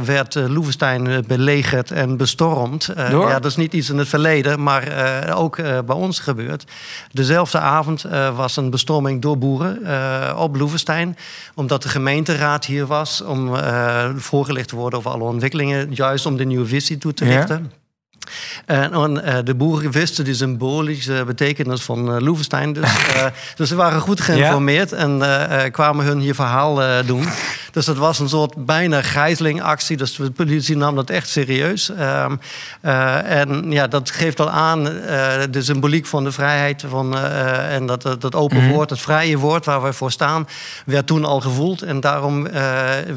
werd 0.06 0.36
Loevestein 0.36 1.24
belegerd 1.28 1.92
en 1.92 2.18
bestormd. 2.18 2.94
Door? 3.12 3.30
Ja, 3.30 3.40
dat 3.40 3.46
is 3.46 3.56
niet 3.56 3.74
iets 3.74 3.90
in 3.90 3.98
het 3.98 4.08
verleden, 4.08 4.64
maar 4.64 4.84
ook 5.36 5.56
bij 5.56 5.96
ons 5.96 6.20
gebeurd. 6.20 6.66
Dezelfde 7.12 7.60
avond 7.60 8.06
was 8.36 8.58
een 8.58 8.70
bestorming 8.70 9.22
door 9.22 9.38
boeren 9.38 9.80
op 10.38 10.56
Loevestein. 10.56 11.18
Omdat 11.56 11.84
de 11.84 11.90
gemeenteraad 11.90 12.66
hier 12.66 12.86
was 12.86 13.22
om 13.22 13.56
voorgelicht 14.16 14.68
te 14.68 14.76
worden 14.76 15.00
over 15.00 15.12
alle 15.12 15.24
ontwikkelingen. 15.24 15.88
Juist 15.94 16.26
om 16.26 16.38
de 16.38 16.46
nieuwe 16.46 16.66
visie 16.66 16.98
toe 16.98 17.14
te 17.14 17.26
Ja. 17.26 17.57
En, 18.66 18.94
en, 18.94 19.24
eh, 19.24 19.38
de 19.44 19.56
boeren 19.56 19.92
wisten 19.92 20.26
de 20.26 20.34
symbolische 20.34 21.24
betekenis 21.26 21.82
van 21.82 22.16
eh 22.16 22.22
Loevestein. 22.22 22.74
Dus, 22.74 22.84
eh, 23.16 23.26
dus 23.56 23.70
ze 23.70 23.76
waren 23.76 24.02
goed 24.02 24.22
geïnformeerd 24.22 24.92
en 24.92 25.22
kwamen 25.72 26.06
hun 26.06 26.20
hier 26.20 26.36
verhaal 26.36 27.06
doen. 27.06 27.28
Dus 27.78 27.86
dat 27.86 27.98
was 27.98 28.20
een 28.20 28.30
soort 28.30 28.66
bijna 28.66 29.02
gijzelingactie. 29.02 29.98
Dus 29.98 30.16
de 30.16 30.32
politie 30.32 30.78
nam 30.78 30.96
dat 30.96 31.10
echt 31.10 31.30
serieus. 31.30 31.90
Ehm, 31.90 32.36
eh, 32.82 33.40
en 33.40 33.72
ja, 33.72 33.88
dat 33.88 34.10
geeft 34.12 34.40
al 34.40 34.50
aan 34.50 34.88
eh, 34.88 35.42
de 35.50 35.62
symboliek 35.62 36.06
van 36.06 36.24
de 36.24 36.32
vrijheid. 36.32 36.84
Van, 36.90 37.18
eh, 37.18 37.76
en 37.76 37.86
dat, 37.86 38.02
dat, 38.02 38.22
dat 38.22 38.36
open 38.36 38.58
Mhm. 38.64 38.70
woord, 38.72 38.90
het 38.90 39.00
vrije 39.00 39.38
woord 39.38 39.66
waar 39.66 39.82
wij 39.82 39.94
voor 39.94 40.12
staan, 40.12 40.48
werd 40.86 41.08
toen 41.08 41.26
al 41.26 41.42
gevoeld. 41.42 41.82
En 41.82 42.00
daarom 42.00 42.44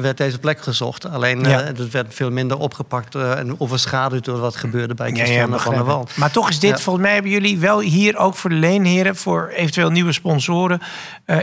werd 0.01 0.17
deze 0.17 0.39
plek 0.39 0.61
gezocht. 0.61 1.09
Alleen 1.09 1.39
Ja. 1.43 1.61
het 1.63 1.91
werd 1.91 2.13
veel 2.13 2.31
minder 2.31 2.57
opgepakt 2.57 3.15
en 3.15 3.59
overschaduwd 3.59 4.25
door 4.25 4.39
wat 4.39 4.55
gebeurde 4.55 4.93
bij 4.93 5.07
Ja, 5.09 5.13
Christiane 5.15 5.41
van 5.41 5.51
begrijp 5.51 5.75
der. 5.75 5.85
Wal. 5.85 6.07
Maar 6.15 6.31
toch 6.31 6.49
is 6.49 6.59
dit, 6.59 6.69
Ja. 6.69 6.77
volgens 6.77 7.05
mij 7.05 7.13
hebben 7.13 7.31
jullie 7.31 7.59
wel 7.59 7.79
hier 7.79 8.17
ook 8.17 8.35
voor 8.35 8.49
de 8.49 8.55
leenheren, 8.55 9.15
voor 9.15 9.51
eventueel 9.55 9.89
nieuwe 9.89 10.11
sponsoren, 10.11 10.81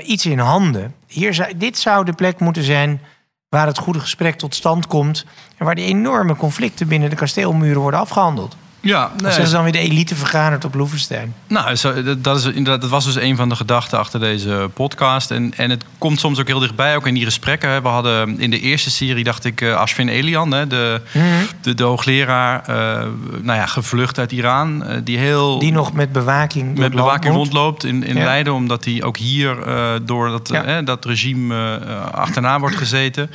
iets 0.05 0.27
in 0.27 0.39
handen. 0.39 0.95
Hier 1.07 1.49
dit 1.57 1.79
zou 1.79 2.05
de 2.05 2.13
plek 2.13 2.39
moeten 2.41 2.63
zijn 2.63 3.01
waar 3.49 3.67
het 3.67 3.78
goede 3.78 4.00
gesprek 4.00 4.38
tot 4.38 4.55
stand 4.55 4.87
komt 4.87 5.25
en 5.57 5.64
waar 5.64 5.75
die 5.75 5.85
enorme 5.85 6.37
conflicten 6.37 6.88
binnen 6.88 7.11
de 7.11 7.17
kasteelmuren 7.17 7.81
worden 7.81 8.00
afgehandeld. 8.00 8.57
Ja, 8.81 9.11
Of 9.15 9.21
nee, 9.23 9.33
zijn 9.33 9.47
ze 9.47 9.53
dan 9.53 9.63
weer 9.63 9.73
de 9.73 9.79
elite 9.79 10.15
vergaderd 10.17 10.65
op 10.65 10.75
Loevestein? 10.75 11.35
Nou, 11.49 11.75
zo, 11.75 11.93
dat, 12.19 12.37
is 12.37 12.45
inderdaad, 12.45 12.81
dat 12.81 12.91
was 12.91 13.05
dus 13.05 13.15
een 13.17 13.37
van 13.37 13.49
de 13.49 13.57
gedachten 13.57 13.99
achter 13.99 14.21
deze 14.21 14.71
podcast. 14.75 15.31
En, 15.31 15.53
en 15.57 15.71
het 15.71 15.85
komt 15.99 16.21
soms 16.21 16.41
ook 16.41 16.47
heel 16.47 16.59
dichtbij, 16.59 16.97
ook 16.97 17.07
in 17.07 17.15
die 17.15 17.25
gesprekken. 17.25 17.71
hè. 17.71 17.83
We 17.83 17.89
hadden 17.89 18.41
in 18.41 18.51
de 18.51 18.61
eerste 18.61 18.91
serie, 18.91 19.25
dacht 19.25 19.45
ik, 19.45 19.61
eh, 19.61 19.75
Ashwin 19.77 20.09
Elian, 20.09 20.53
hè, 20.53 20.67
de, 20.67 21.01
Mhm. 21.15 21.25
de, 21.61 21.75
de 21.75 21.83
hoogleraar, 21.85 22.63
eh, 22.67 22.75
nou 23.43 23.59
ja, 23.59 23.67
gevlucht 23.67 24.19
uit 24.19 24.33
Iran. 24.33 24.85
eh, 24.85 24.97
die 25.05 25.19
heel 25.19 25.59
Die 25.59 25.73
nog 25.73 25.93
met 25.93 26.13
bewaking 26.13 26.79
met 26.79 26.95
bewaking 26.95 27.35
rondloopt 27.35 27.85
in, 27.85 28.05
in 28.05 28.17
Ja. 28.17 28.25
Leiden, 28.25 28.53
omdat 28.55 28.85
hij 28.85 29.03
ook 29.03 29.17
hier 29.17 29.57
door 30.05 30.29
dat, 30.29 30.49
Ja. 30.49 30.65
eh, 30.65 30.85
dat 30.85 31.05
regime 31.05 31.79
achterna 32.13 32.61
wordt 32.61 32.77
gezeten. 32.77 33.31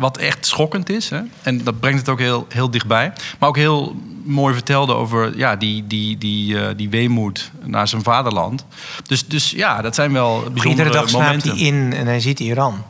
Wat 0.00 0.18
echt 0.18 0.46
schokkend 0.46 0.90
is. 0.90 1.10
Hè? 1.10 1.20
En 1.42 1.64
dat 1.64 1.80
brengt 1.80 1.98
het 1.98 2.08
ook 2.08 2.18
heel, 2.18 2.46
heel 2.48 2.70
dichtbij. 2.70 3.12
Maar 3.38 3.48
ook 3.48 3.56
heel 3.56 3.96
mooi 4.24 4.54
vertelde 4.54 4.94
over 4.94 5.36
ja, 5.36 5.56
die, 5.56 5.86
die, 5.86 6.18
die, 6.18 6.60
eh, 6.60 6.76
die 6.76 6.88
weemoed 6.88 7.50
naar 7.64 7.88
zijn 7.88 8.02
vaderland. 8.02 8.66
Dus, 9.06 9.26
dus 9.26 9.50
ja, 9.50 9.82
dat 9.82 9.94
zijn 9.94 10.12
wel 10.12 10.36
Iedere 10.36 10.52
bijzondere 10.52 10.90
dag 10.90 11.08
slaapt 11.08 11.24
momenten. 11.24 11.50
hij 11.50 11.60
in 11.60 11.92
en 11.92 12.06
hij 12.06 12.20
ziet 12.20 12.40
Iran. 12.40 12.82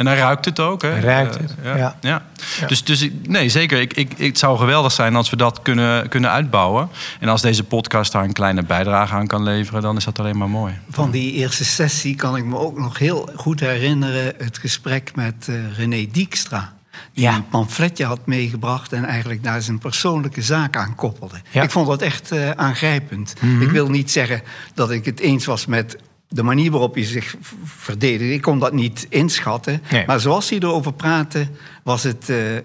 En 0.00 0.06
hij 0.06 0.16
ruikt 0.16 0.44
het 0.44 0.60
ook. 0.60 0.82
Hè? 0.82 0.88
Hij 0.88 1.00
ruikt 1.00 1.34
Eh, 1.36 1.40
het, 1.42 1.54
ja. 1.62 1.76
ja. 1.76 1.96
Ja. 2.00 2.22
Ja. 2.60 2.66
Dus, 2.66 2.84
dus 2.84 3.02
ik- 3.02 3.28
nee, 3.28 3.48
zeker. 3.48 3.80
Ik, 3.80 3.92
ik, 3.92 4.12
het 4.18 4.38
zou 4.38 4.58
geweldig 4.58 4.92
zijn 4.92 5.16
als 5.16 5.30
we 5.30 5.36
dat 5.36 5.62
kunnen, 5.62 6.08
kunnen 6.08 6.30
uitbouwen. 6.30 6.88
En 7.20 7.28
als 7.28 7.40
deze 7.42 7.64
podcast 7.64 8.12
daar 8.12 8.24
een 8.24 8.32
kleine 8.32 8.62
bijdrage 8.62 9.14
aan 9.14 9.26
kan 9.26 9.42
leveren, 9.42 9.82
dan 9.82 9.96
is 9.96 10.04
dat 10.04 10.18
alleen 10.18 10.38
maar 10.38 10.48
mooi. 10.50 10.74
Van 10.90 11.10
die 11.10 11.32
eerste 11.32 11.64
sessie 11.64 12.14
kan 12.14 12.36
ik 12.36 12.44
me 12.44 12.56
ook 12.58 12.78
nog 12.78 12.98
heel 12.98 13.30
goed 13.36 13.60
herinneren... 13.60 14.32
het 14.38 14.58
gesprek 14.58 15.10
met 15.14 15.46
eh, 15.48 15.54
René 15.76 16.06
Dijkstra. 16.12 16.72
Die 17.14 17.24
Ja. 17.24 17.34
een 17.34 17.48
pamfletje 17.48 18.04
had 18.04 18.20
meegebracht... 18.26 18.92
en 18.92 19.04
eigenlijk 19.04 19.42
daar 19.44 19.62
zijn 19.62 19.78
persoonlijke 19.78 20.42
zaak 20.42 20.76
aan 20.76 20.94
koppelde. 20.94 21.34
Ja. 21.34 21.40
Mhm. 21.52 21.62
Ik 21.64 21.70
vond 21.70 21.86
dat 21.86 22.02
echt 22.02 22.30
eh, 22.32 22.50
aangrijpend. 22.50 23.34
Ik 23.60 23.70
wil 23.70 23.88
niet 23.88 24.10
zeggen 24.10 24.42
dat 24.74 24.90
ik 24.90 25.04
het 25.04 25.20
eens 25.20 25.44
was 25.44 25.66
met 25.66 25.96
de 26.32 26.42
manier 26.42 26.70
waarop 26.70 26.94
hij 26.94 27.04
zich 27.04 27.34
verdedigde. 27.64 28.32
Ik 28.32 28.42
kon 28.42 28.58
dat 28.58 28.72
niet 28.72 29.06
inschatten. 29.08 29.82
Nee. 29.90 30.06
Maar 30.06 30.20
zoals 30.20 30.50
hij 30.50 30.58
erover 30.58 30.92
praatte... 30.92 31.46
was 31.82 32.02
het 32.02 32.28
eh, 32.28 32.56
eh, 32.56 32.62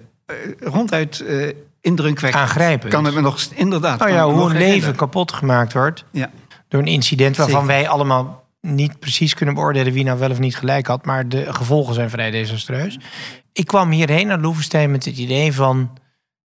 ronduit 0.59 1.19
eh 1.19 1.49
indrukwekkend. 1.81 2.43
Aangrijpend. 2.43 2.93
Kan 2.93 3.05
het 3.05 3.13
me 3.13 3.21
nog... 3.21 3.39
Inderdaad. 3.53 3.99
Kan 3.99 4.11
ja, 4.11 4.29
hoe 4.29 4.49
een 4.49 4.57
leven 4.57 4.95
kapot 4.95 5.31
gemaakt 5.31 5.73
wordt 5.73 6.05
Ja. 6.11 6.29
door 6.67 6.81
een 6.81 6.87
incident 6.87 7.37
waarvan 7.37 7.65
Zeker. 7.65 7.75
wij 7.75 7.89
allemaal 7.89 8.43
niet 8.61 8.99
precies 8.99 9.33
kunnen 9.33 9.55
beoordelen 9.55 9.93
wie 9.93 10.03
nou 10.03 10.19
wel 10.19 10.29
of 10.29 10.39
niet 10.39 10.55
gelijk 10.55 10.87
had, 10.87 11.05
maar 11.05 11.29
de 11.29 11.53
gevolgen 11.53 11.93
zijn 11.93 12.09
vrij 12.09 12.31
desastreus. 12.31 12.99
Ik 13.53 13.67
kwam 13.67 13.91
hierheen 13.91 14.27
naar 14.27 14.39
Loevestein 14.39 14.91
met 14.91 15.05
het 15.05 15.17
idee 15.17 15.53
van, 15.53 15.97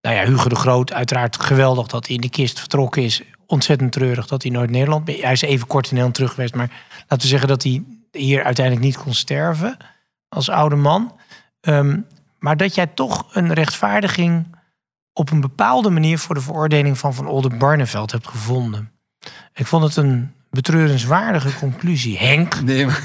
nou 0.02 0.16
ja, 0.16 0.26
Hugo 0.26 0.50
de 0.50 0.56
Groot, 0.56 0.94
uiteraard 0.94 1.42
geweldig 1.42 1.88
dat 1.88 2.08
hij 2.08 2.16
in 2.16 2.22
de 2.22 2.30
kist 2.30 2.60
vertrokken 2.60 3.04
is. 3.04 3.22
Ontzettend 3.50 3.92
treurig 3.92 4.28
dat 4.28 4.42
hij 4.42 4.52
nooit 4.52 4.70
Nederland... 4.70 5.08
Hij 5.08 5.32
is 5.32 5.42
even 5.42 5.68
kort 5.68 5.84
in 5.84 5.90
Nederland 5.90 6.16
terug 6.16 6.34
geweest, 6.34 6.56
maar 6.56 6.86
laten 7.00 7.22
we 7.22 7.28
zeggen 7.28 7.48
dat 7.48 7.64
hij 7.64 7.84
hier 8.12 8.44
uiteindelijk 8.44 8.86
niet 8.86 8.98
kon 8.98 9.14
sterven 9.14 9.78
als 10.28 10.50
oude 10.50 10.76
man. 10.76 11.16
Ehm, 11.62 12.00
maar 12.40 12.58
dat 12.58 12.76
jij 12.76 12.88
toch 12.88 13.36
een 13.36 13.54
rechtvaardiging 13.54 14.56
op 15.14 15.32
een 15.32 15.42
bepaalde 15.42 15.90
manier 15.90 16.20
voor 16.20 16.36
de 16.36 16.42
veroordeling 16.42 16.98
van 16.98 17.14
Van 17.14 17.28
Oldenbarneveld 17.28 18.12
hebt 18.12 18.28
gevonden. 18.28 18.92
Ik 19.54 19.66
vond 19.66 19.84
het 19.84 19.96
een 19.96 20.34
betreurenswaardige 20.50 21.60
conclusie. 21.60 22.18
Henk, 22.18 22.62
Nee, 22.62 22.86
maar 22.86 23.04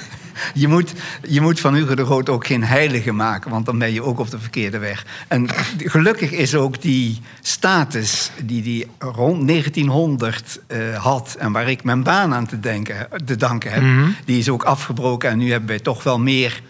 je 0.54 0.68
moet, 0.68 0.92
je 1.28 1.40
moet 1.40 1.60
van 1.60 1.74
Hugo 1.74 1.94
de 1.94 2.04
Groot 2.04 2.28
ook 2.28 2.46
geen 2.46 2.64
heilige 2.64 3.12
maken, 3.12 3.50
want 3.50 3.66
dan 3.66 3.78
ben 3.78 3.92
je 3.92 4.02
ook 4.02 4.18
op 4.18 4.30
de 4.30 4.38
verkeerde 4.38 4.78
weg. 4.78 5.04
En 5.28 5.48
gelukkig 5.78 6.30
is 6.30 6.54
ook 6.54 6.82
die 6.82 7.20
status 7.40 8.30
die 8.44 8.62
hij 8.62 9.08
rond 9.10 9.48
1900 9.48 10.60
eh, 10.66 10.78
had 11.04 11.36
en 11.38 11.52
waar 11.52 11.70
ik 11.70 11.84
mijn 11.84 12.02
baan 12.02 12.34
aan 12.34 12.46
te, 12.46 12.60
denken, 12.60 13.08
te 13.24 13.36
danken 13.36 13.72
heb, 13.72 13.82
Mhm. 13.82 14.08
die 14.24 14.38
is 14.38 14.48
ook 14.48 14.62
afgebroken. 14.62 15.30
En 15.30 15.38
nu 15.38 15.50
hebben 15.50 15.68
wij 15.68 15.78
toch 15.80 16.02
wel 16.02 16.18
meer 16.18 16.60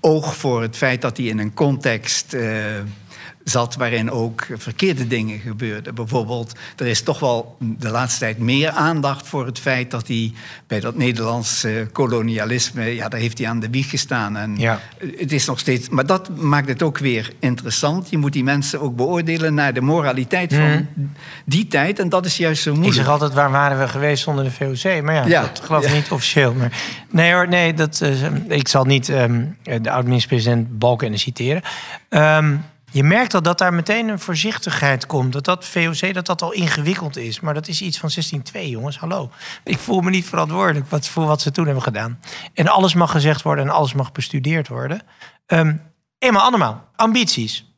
oog 0.00 0.36
voor 0.36 0.62
het 0.62 0.76
feit 0.76 1.02
dat 1.02 1.16
hij 1.16 1.26
in 1.26 1.38
een 1.38 1.54
context. 1.54 2.32
eh, 2.32 2.42
zat 3.44 3.74
waarin 3.76 4.10
ook 4.10 4.46
verkeerde 4.56 5.06
dingen 5.06 5.38
gebeurden. 5.38 5.94
Bijvoorbeeld, 5.94 6.52
er 6.76 6.86
is 6.86 7.02
toch 7.02 7.18
wel 7.18 7.56
de 7.58 7.88
laatste 7.88 8.18
tijd 8.20 8.38
meer 8.38 8.70
aandacht 8.70 9.26
voor 9.28 9.46
het 9.46 9.58
feit 9.58 9.90
dat 9.90 10.06
hij 10.08 10.32
bij 10.66 10.80
dat 10.80 10.96
Nederlands 10.96 11.64
eh, 11.64 11.72
kolonialisme, 11.92 12.84
ja, 12.94 13.08
daar 13.08 13.20
heeft 13.20 13.38
hij 13.38 13.48
aan 13.48 13.60
de 13.60 13.70
wieg 13.70 13.90
gestaan. 13.90 14.36
En 14.36 14.54
Ja. 14.56 14.80
het 15.16 15.32
is 15.32 15.46
nog 15.46 15.58
steeds, 15.58 15.88
maar 15.88 16.06
dat 16.06 16.36
maakt 16.36 16.68
het 16.68 16.82
ook 16.82 16.98
weer 16.98 17.32
interessant. 17.38 18.10
Je 18.10 18.18
moet 18.18 18.32
die 18.32 18.44
mensen 18.44 18.80
ook 18.80 18.96
beoordelen 18.96 19.54
naar 19.54 19.72
de 19.74 19.80
moraliteit 19.80 20.54
van 20.54 20.86
die 21.44 21.66
tijd. 21.68 21.98
En 21.98 22.08
dat 22.08 22.26
is 22.26 22.36
juist 22.36 22.62
zo 22.62 22.70
ik 22.70 22.74
moeilijk. 22.76 22.98
zeg 22.98 23.08
altijd, 23.08 23.32
waar 23.32 23.50
waren 23.50 23.78
we 23.78 23.88
geweest 23.88 24.22
zonder 24.22 24.44
de 24.44 24.50
VOC? 24.50 25.02
Maar 25.02 25.14
ja, 25.14 25.26
Ja, 25.26 25.40
dat 25.40 25.60
geloof 25.64 25.82
ik 25.84 25.88
ja. 25.88 25.94
niet 25.94 26.10
officieel. 26.10 26.54
Maar 26.54 26.72
nee 27.10 27.32
hoor, 27.32 27.48
nee, 27.48 27.74
dat, 27.74 28.00
eh, 28.00 28.10
ik 28.48 28.68
zal 28.68 28.84
niet 28.84 29.08
ehm, 29.08 29.44
de 29.82 29.90
oud-minister-president 29.90 30.78
Balkenende 30.78 31.18
citeren. 31.18 31.62
Ehm, 32.08 32.56
je 32.96 33.04
merkt 33.04 33.34
al 33.34 33.42
dat 33.42 33.58
daar 33.58 33.74
meteen 33.74 34.08
een 34.08 34.18
voorzichtigheid 34.18 35.06
komt. 35.06 35.32
Dat 35.32 35.44
dat 35.44 35.64
VOC 35.64 36.14
dat 36.14 36.26
dat 36.26 36.42
al 36.42 36.52
ingewikkeld 36.52 37.16
is. 37.16 37.40
Maar 37.40 37.54
dat 37.54 37.68
is 37.68 37.82
iets 37.82 37.98
van 37.98 38.10
16.2, 38.54 38.60
jongens. 38.60 38.98
Hallo. 38.98 39.30
Ik 39.64 39.78
voel 39.78 40.00
me 40.00 40.10
niet 40.10 40.24
verantwoordelijk 40.24 40.86
voor 40.88 41.26
wat 41.26 41.40
ze 41.40 41.50
toen 41.50 41.64
hebben 41.64 41.82
gedaan. 41.82 42.20
En 42.54 42.68
alles 42.68 42.94
mag 42.94 43.10
gezegd 43.10 43.42
worden 43.42 43.64
en 43.64 43.70
alles 43.70 43.94
mag 43.94 44.12
bestudeerd 44.12 44.68
worden. 44.68 45.02
Ehm 45.46 45.76
Emma 46.18 46.40
Annemaal, 46.40 46.88
ambities. 46.94 47.75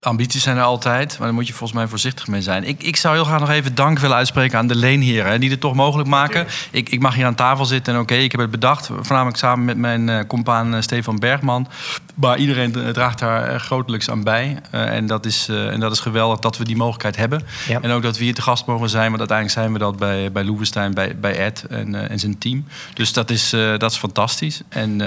Ambities 0.00 0.42
zijn 0.42 0.56
er 0.56 0.62
altijd, 0.62 1.16
maar 1.18 1.26
daar 1.26 1.34
moet 1.34 1.46
je 1.46 1.52
volgens 1.52 1.78
mij 1.78 1.88
voorzichtig 1.88 2.26
mee 2.26 2.42
zijn. 2.42 2.64
Ik, 2.64 2.82
ik 2.82 2.96
zou 2.96 3.14
heel 3.14 3.24
graag 3.24 3.40
nog 3.40 3.50
even 3.50 3.74
dank 3.74 3.98
willen 3.98 4.16
uitspreken 4.16 4.58
aan 4.58 4.66
de 4.66 4.74
leenheren... 4.74 5.40
die 5.40 5.50
het 5.50 5.60
toch 5.60 5.74
mogelijk 5.74 6.08
maken. 6.08 6.46
Ik, 6.70 6.88
ik 6.88 7.00
mag 7.00 7.14
hier 7.14 7.26
aan 7.26 7.34
tafel 7.34 7.64
zitten 7.64 7.94
en 7.94 8.00
oké, 8.00 8.14
ik 8.14 8.30
heb 8.30 8.40
het 8.40 8.50
bedacht... 8.50 8.86
voornamelijk 8.86 9.36
samen 9.36 9.64
met 9.64 9.76
mijn 9.76 10.08
uh, 10.08 10.20
compaan 10.26 10.74
uh, 10.74 10.80
Stefan 10.80 11.18
Bergman. 11.18 11.68
Maar 12.14 12.38
iedereen 12.38 12.92
draagt 12.92 13.18
daar 13.18 13.60
grotelijks 13.60 14.10
aan 14.10 14.22
bij. 14.22 14.58
en, 14.70 15.06
dat 15.06 15.26
is, 15.26 15.48
en 15.48 15.80
dat 15.80 15.92
is 15.92 16.00
geweldig 16.00 16.38
dat 16.38 16.58
we 16.58 16.64
die 16.64 16.76
mogelijkheid 16.76 17.16
hebben. 17.16 17.42
Ja. 17.68 17.80
En 17.80 17.90
ook 17.90 18.02
dat 18.02 18.18
we 18.18 18.24
hier 18.24 18.34
te 18.34 18.42
gast 18.42 18.66
mogen 18.66 18.88
zijn... 18.88 19.08
want 19.08 19.18
uiteindelijk 19.18 19.58
zijn 19.58 19.72
we 19.72 19.78
dat 19.78 19.96
bij, 19.96 20.32
bij 20.32 20.44
Loevestein, 20.44 20.94
bij, 20.94 21.16
bij 21.18 21.36
Ed 21.36 21.64
en, 21.70 22.08
en 22.10 22.18
zijn 22.18 22.38
team. 22.38 22.64
Dus 22.94 23.12
dat 23.12 23.30
is, 23.30 23.50
dat 23.50 23.90
is 23.90 23.96
fantastisch. 23.96 24.60
En 24.68 24.98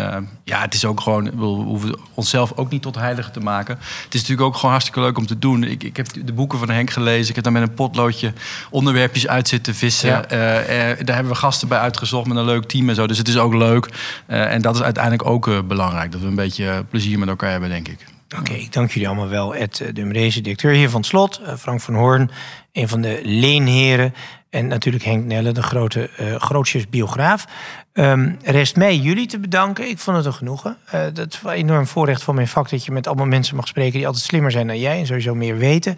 ja, 0.44 0.62
het 0.62 0.74
is 0.74 0.86
ook 0.86 1.02
gewoon... 1.02 1.24
we 1.24 1.46
hoeven 1.46 2.00
onszelf 2.14 2.52
ook 2.56 2.70
niet 2.70 2.82
tot 2.82 2.96
heilige 2.96 3.32
te 3.32 3.40
maken. 3.40 3.76
Het 4.04 4.14
is 4.14 4.20
natuurlijk 4.20 4.48
ook 4.48 4.58
gewoon 4.58 4.74
hartstikke 4.84 5.08
leuk 5.08 5.18
om 5.18 5.26
te 5.26 5.40
doen. 5.40 5.64
Ik, 5.64 5.84
ik 5.84 5.98
heb 5.98 6.08
de 6.26 6.34
boeken 6.34 6.60
van 6.60 6.70
Henk 6.70 6.90
gelezen. 6.90 7.30
Ik 7.30 7.36
heb 7.36 7.44
daar 7.44 7.54
met 7.54 7.62
een 7.62 7.74
potloodje 7.74 8.34
onderwerpjes 8.70 9.28
uit 9.28 9.48
zitten 9.48 9.76
vissen. 9.76 10.10
Ja. 10.10 10.24
Uh, 10.24 11.06
daar 11.06 11.16
hebben 11.16 11.34
we 11.34 11.40
gasten 11.40 11.68
bij 11.68 11.80
uitgezocht 11.80 12.28
met 12.28 12.38
een 12.38 12.46
leuk 12.46 12.66
team 12.66 12.90
en 12.90 12.96
zo. 12.96 13.08
Dus 13.08 13.18
het 13.18 13.28
is 13.28 13.38
ook 13.38 13.54
leuk. 13.54 13.90
Uh, 14.28 14.54
en 14.54 14.62
dat 14.62 14.76
is 14.76 14.82
uiteindelijk 14.82 15.26
ook 15.26 15.68
belangrijk. 15.68 16.12
Dat 16.12 16.22
we 16.22 16.28
een 16.28 16.36
beetje 16.36 16.86
plezier 16.90 17.20
met 17.20 17.28
elkaar 17.28 17.52
hebben, 17.52 17.70
denk 17.70 17.88
ik. 17.88 18.06
Oké, 18.40 18.52
okay, 18.52 18.68
dank 18.72 18.92
jullie 18.92 19.08
allemaal 19.08 19.30
wel. 19.30 19.56
Ed 19.56 19.90
Dumreese, 19.94 20.42
directeur 20.42 20.74
hier 20.74 20.90
van 20.90 21.00
het 21.00 21.10
slot. 21.10 21.42
Frank 21.58 21.82
van 21.82 21.94
Hoorn, 21.94 22.32
een 22.72 22.88
van 22.88 23.02
de 23.02 23.20
leenheren. 23.24 24.14
En 24.54 24.68
natuurlijk 24.68 25.04
Henk 25.04 25.26
Nelle, 25.26 25.52
de 25.52 25.64
grote 25.64 26.10
uh, 26.20 26.36
grootjes 26.36 26.90
biograaf. 26.90 27.46
Um, 27.94 28.38
rest 28.44 28.76
mij 28.76 28.98
jullie 28.98 29.28
te 29.28 29.40
bedanken. 29.40 29.90
Ik 29.90 30.00
vond 30.00 30.18
het 30.18 30.26
een 30.26 30.34
genoegen. 30.34 30.78
Uh, 30.86 31.02
dat 31.14 31.34
is 31.34 31.40
een 31.44 31.50
enorm 31.50 31.88
voorrecht 31.88 32.24
van 32.24 32.36
mijn 32.36 32.48
vak 32.48 32.70
dat 32.70 32.86
je 32.86 32.92
met 32.92 33.08
allemaal 33.08 33.26
mensen 33.26 33.56
mag 33.56 33.68
spreken 33.68 33.98
die 33.98 34.08
altijd 34.08 34.26
slimmer 34.26 34.52
zijn 34.52 34.68
dan 34.68 34.80
jij 34.80 35.00
en 35.00 35.06
sowieso 35.06 35.36
meer 35.36 35.58
weten. 35.58 35.98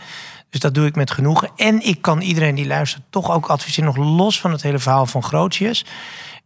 Dus 0.49 0.59
dat 0.59 0.73
doe 0.73 0.85
ik 0.85 0.95
met 0.95 1.11
genoegen. 1.11 1.49
En 1.55 1.85
ik 1.85 2.01
kan 2.01 2.21
iedereen 2.21 2.55
die 2.55 2.67
luistert 2.67 3.03
toch 3.09 3.31
ook 3.31 3.45
adviseren, 3.45 3.93
nog 3.95 4.17
los 4.17 4.39
van 4.39 4.51
het 4.51 4.61
hele 4.61 4.79
verhaal 4.79 5.05
van 5.05 5.23
Grootjes 5.23 5.85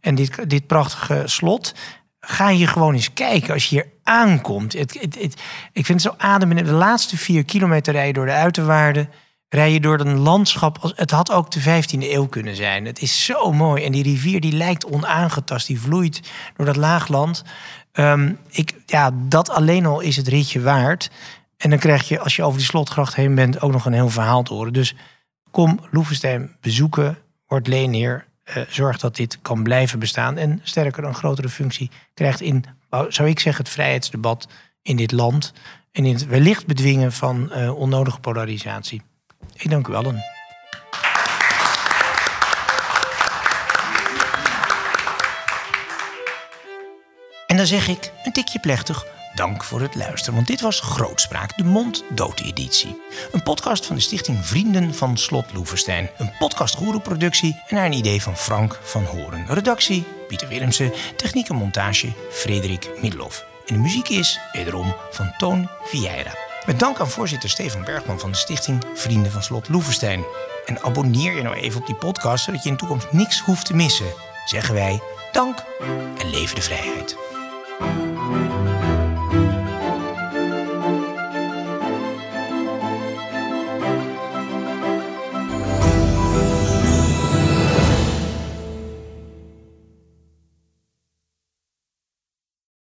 en 0.00 0.14
dit, 0.14 0.50
dit 0.50 0.66
prachtige 0.66 1.22
slot. 1.24 1.74
Ga 2.20 2.48
hier 2.48 2.68
gewoon 2.68 2.94
eens 2.94 3.12
kijken 3.12 3.52
als 3.52 3.66
je 3.66 3.74
hier 3.74 3.86
aankomt. 4.02 4.72
Het, 4.72 4.98
het, 5.00 5.16
ik 5.72 5.86
vind 5.86 6.02
het 6.02 6.12
zo 6.12 6.24
ademend. 6.26 6.66
De 6.66 6.72
laatste 6.72 7.16
vier 7.16 7.44
kilometer 7.44 7.92
rijden 7.92 8.14
door 8.14 8.26
de 8.26 8.32
uiterwaarden 8.32 9.08
rij 9.50 9.72
je 9.72 9.80
door 9.80 10.00
een 10.00 10.18
landschap. 10.18 10.92
Het 10.96 11.10
had 11.10 11.32
ook 11.32 11.50
de 11.50 11.60
15e 11.60 11.98
eeuw 11.98 12.26
kunnen 12.26 12.56
zijn. 12.56 12.84
Het 12.84 13.02
is 13.02 13.24
zo 13.24 13.52
mooi. 13.52 13.84
En 13.84 13.92
die 13.92 14.02
rivier 14.02 14.40
die 14.40 14.52
lijkt 14.52 14.86
onaangetast. 14.86 15.66
Die 15.66 15.80
vloeit 15.80 16.20
door 16.56 16.66
dat 16.66 16.76
laagland. 16.76 17.44
Um, 17.92 18.38
ik, 18.48 18.74
ja, 18.86 19.10
dat 19.14 19.50
alleen 19.50 19.86
al 19.86 20.00
is 20.00 20.16
het 20.16 20.28
ritje 20.28 20.60
waard. 20.60 21.10
En 21.56 21.70
dan 21.70 21.78
krijg 21.78 22.08
je, 22.08 22.20
als 22.20 22.36
je 22.36 22.42
over 22.42 22.58
die 22.58 22.66
slotgracht 22.66 23.14
heen 23.14 23.34
bent, 23.34 23.60
ook 23.60 23.72
nog 23.72 23.86
een 23.86 23.92
heel 23.92 24.10
verhaal 24.10 24.42
te 24.42 24.54
horen. 24.54 24.72
Dus 24.72 24.94
kom 25.50 25.80
Loevestein 25.90 26.56
bezoeken. 26.60 27.18
Word 27.46 27.66
leenheer. 27.66 28.26
Uh, 28.56 28.62
zorg 28.68 28.98
dat 28.98 29.16
dit 29.16 29.38
kan 29.42 29.62
blijven 29.62 29.98
bestaan. 29.98 30.36
En 30.36 30.60
sterker, 30.62 31.04
een 31.04 31.14
grotere 31.14 31.48
functie 31.48 31.90
krijgt 32.14 32.40
in, 32.40 32.64
zou 33.08 33.28
ik 33.28 33.40
zeggen, 33.40 33.64
het 33.64 33.72
vrijheidsdebat 33.72 34.48
in 34.82 34.96
dit 34.96 35.12
land. 35.12 35.52
En 35.92 36.04
in 36.04 36.12
het 36.12 36.26
wellicht 36.26 36.66
bedwingen 36.66 37.12
van 37.12 37.50
uh, 37.52 37.76
onnodige 37.76 38.20
polarisatie. 38.20 39.02
Ik 39.54 39.70
dank 39.70 39.86
u 39.86 39.94
allen. 39.94 40.24
En 47.46 47.56
dan 47.56 47.66
zeg 47.66 47.88
ik 47.88 48.12
een 48.24 48.32
tikje 48.32 48.58
plechtig. 48.58 49.06
Dank 49.34 49.64
voor 49.64 49.80
het 49.80 49.94
luisteren, 49.94 50.34
want 50.34 50.46
dit 50.46 50.60
was 50.60 50.80
Grootspraak, 50.80 51.56
de 51.56 51.64
mond-dood-editie. 51.64 53.00
Een 53.32 53.42
podcast 53.42 53.86
van 53.86 53.96
de 53.96 54.02
stichting 54.02 54.46
Vrienden 54.46 54.94
van 54.94 55.16
Slot 55.16 55.52
Loevestein. 55.52 56.10
Een 56.18 56.32
podcast 56.38 57.02
productie 57.02 57.62
en 57.66 57.74
naar 57.74 57.86
een 57.86 57.92
idee 57.92 58.22
van 58.22 58.36
Frank 58.36 58.78
van 58.82 59.04
Horen. 59.04 59.46
Redactie 59.46 60.04
Pieter 60.28 60.48
Willemsen, 60.48 60.92
techniek 61.16 61.48
en 61.48 61.56
montage 61.56 62.12
Frederik 62.30 62.90
Middelhoff. 63.02 63.44
En 63.66 63.74
de 63.74 63.80
muziek 63.80 64.08
is 64.08 64.40
wederom 64.52 64.94
van 65.10 65.32
Toon 65.38 65.68
Vieira. 65.84 66.49
Met 66.66 66.78
dank 66.78 67.00
aan 67.00 67.10
voorzitter 67.10 67.50
Stefan 67.50 67.84
Bergman 67.84 68.20
van 68.20 68.30
de 68.30 68.36
stichting 68.36 68.84
Vrienden 68.94 69.32
van 69.32 69.42
Slot 69.42 69.68
Loevestein. 69.68 70.24
En 70.66 70.82
abonneer 70.82 71.36
je 71.36 71.42
nou 71.42 71.56
even 71.56 71.80
op 71.80 71.86
die 71.86 71.94
podcast, 71.94 72.44
zodat 72.44 72.62
je 72.62 72.68
in 72.68 72.74
de 72.74 72.80
toekomst 72.80 73.12
niks 73.12 73.40
hoeft 73.40 73.66
te 73.66 73.74
missen. 73.74 74.12
Zeggen 74.44 74.74
wij 74.74 75.00
dank 75.32 75.64
en 76.18 76.30
leven 76.30 76.54
de 76.54 76.62
vrijheid. 76.62 77.29